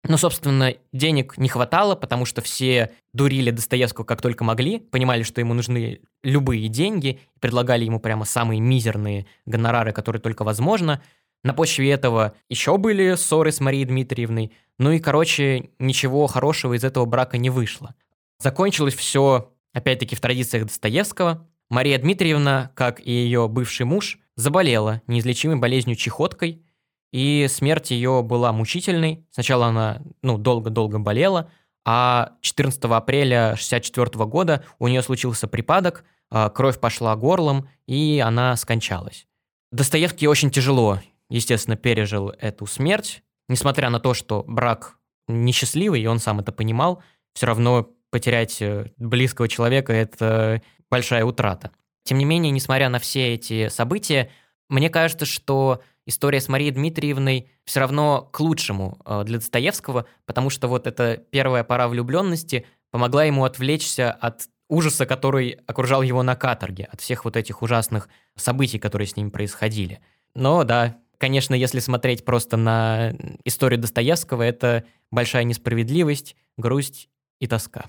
[0.04, 5.40] Но, собственно, денег не хватало, потому что все дурили Достоевского как только могли, понимали, что
[5.40, 11.02] ему нужны любые деньги, предлагали ему прямо самые мизерные гонорары, которые только возможно.
[11.42, 16.84] На почве этого еще были ссоры с Марией Дмитриевной, ну и, короче, ничего хорошего из
[16.84, 17.94] этого брака не вышло.
[18.38, 21.48] Закончилось все, опять-таки, в традициях Достоевского.
[21.70, 26.62] Мария Дмитриевна, как и ее бывший муж, заболела неизлечимой болезнью чехоткой–
[27.12, 29.26] и смерть ее была мучительной.
[29.30, 31.50] Сначала она ну, долго-долго болела,
[31.84, 38.56] а 14 апреля 1964 года у нее случился припадок, а, кровь пошла горлом, и она
[38.56, 39.26] скончалась.
[39.72, 41.00] Достоевский очень тяжело,
[41.30, 43.22] естественно, пережил эту смерть.
[43.48, 44.98] Несмотря на то, что брак
[45.28, 47.02] несчастливый, и он сам это понимал,
[47.34, 51.70] все равно потерять э, близкого человека– это большая утрата.
[52.04, 54.30] Тем не менее, несмотря на все эти события,
[54.68, 60.50] мне кажется, что история с Марией Дмитриевной все равно к лучшему э, для Достоевского, потому
[60.50, 66.34] что вот эта первая пора влюбленности помогла ему отвлечься от ужаса, который окружал его на
[66.34, 70.00] каторге, от всех вот этих ужасных событий, которые с ним происходили.
[70.34, 73.12] Но да, конечно, если смотреть просто на
[73.44, 77.84] историю Достоевского, это большая несправедливость, грусть и тоска.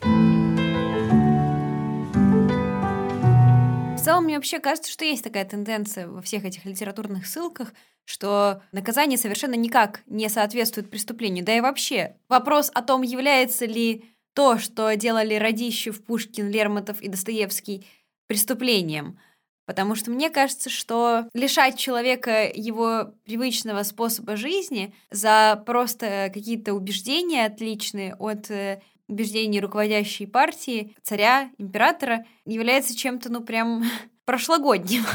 [4.09, 7.73] Целом, мне вообще кажется, что есть такая тенденция во всех этих литературных ссылках,
[8.05, 11.45] что наказание совершенно никак не соответствует преступлению.
[11.45, 17.07] Да и вообще, вопрос о том, является ли то, что делали Радищев, Пушкин, Лермонтов и
[17.07, 17.85] Достоевский
[18.27, 19.19] преступлением.
[19.65, 27.45] Потому что мне кажется, что лишать человека его привычного способа жизни за просто какие-то убеждения
[27.45, 33.83] отличные от э, убеждений руководящей партии, царя, императора, является чем-то, ну, прям
[34.25, 35.03] прошлогодним.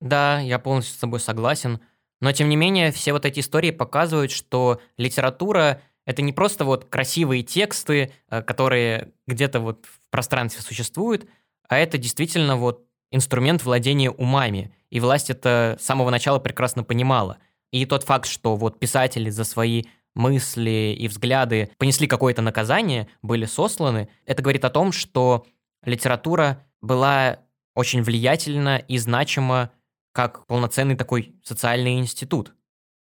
[0.00, 1.80] Да, я полностью с тобой согласен.
[2.20, 6.84] Но, тем не менее, все вот эти истории показывают, что литература— это не просто вот
[6.84, 11.26] красивые тексты, э, которые где-то вот в пространстве существуют,
[11.68, 14.74] а это действительно вот инструмент владения умами.
[14.90, 17.38] И власть это с самого начала прекрасно понимала.
[17.70, 19.84] И тот факт, что вот писатели за свои
[20.14, 25.46] мысли и взгляды понесли какое-то наказание, были сосланы, это говорит о том, что
[25.84, 27.40] литература была
[27.74, 29.70] очень влиятельна и значима
[30.12, 32.52] как полноценный такой социальный институт.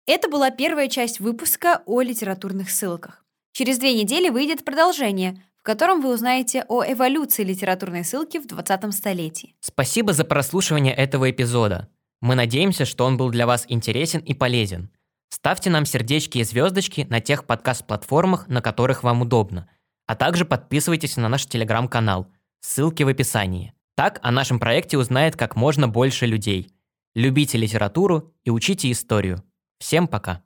[0.06, 3.26] Это была первая часть выпуска о литературных ссылках.
[3.52, 8.94] Через две недели выйдет продолжение, в котором вы узнаете о эволюции литературной ссылки в 20
[8.94, 9.56] столетии.
[9.60, 11.90] Спасибо за прослушивание этого эпизода.
[12.22, 14.90] Мы надеемся, что он был для вас интересен и полезен.
[15.30, 19.70] Ставьте нам сердечки и звездочки на тех подкаст-платформах, на которых вам удобно.
[20.08, 22.28] А также подписывайтесь на наш телеграм-канал.
[22.62, 23.74] Ссылки в описании.
[23.96, 26.72] Так о нашем проекте узнает как можно больше людей.
[27.16, 29.44] Любите литературу и учите историю.
[29.80, 30.44] Всем пока!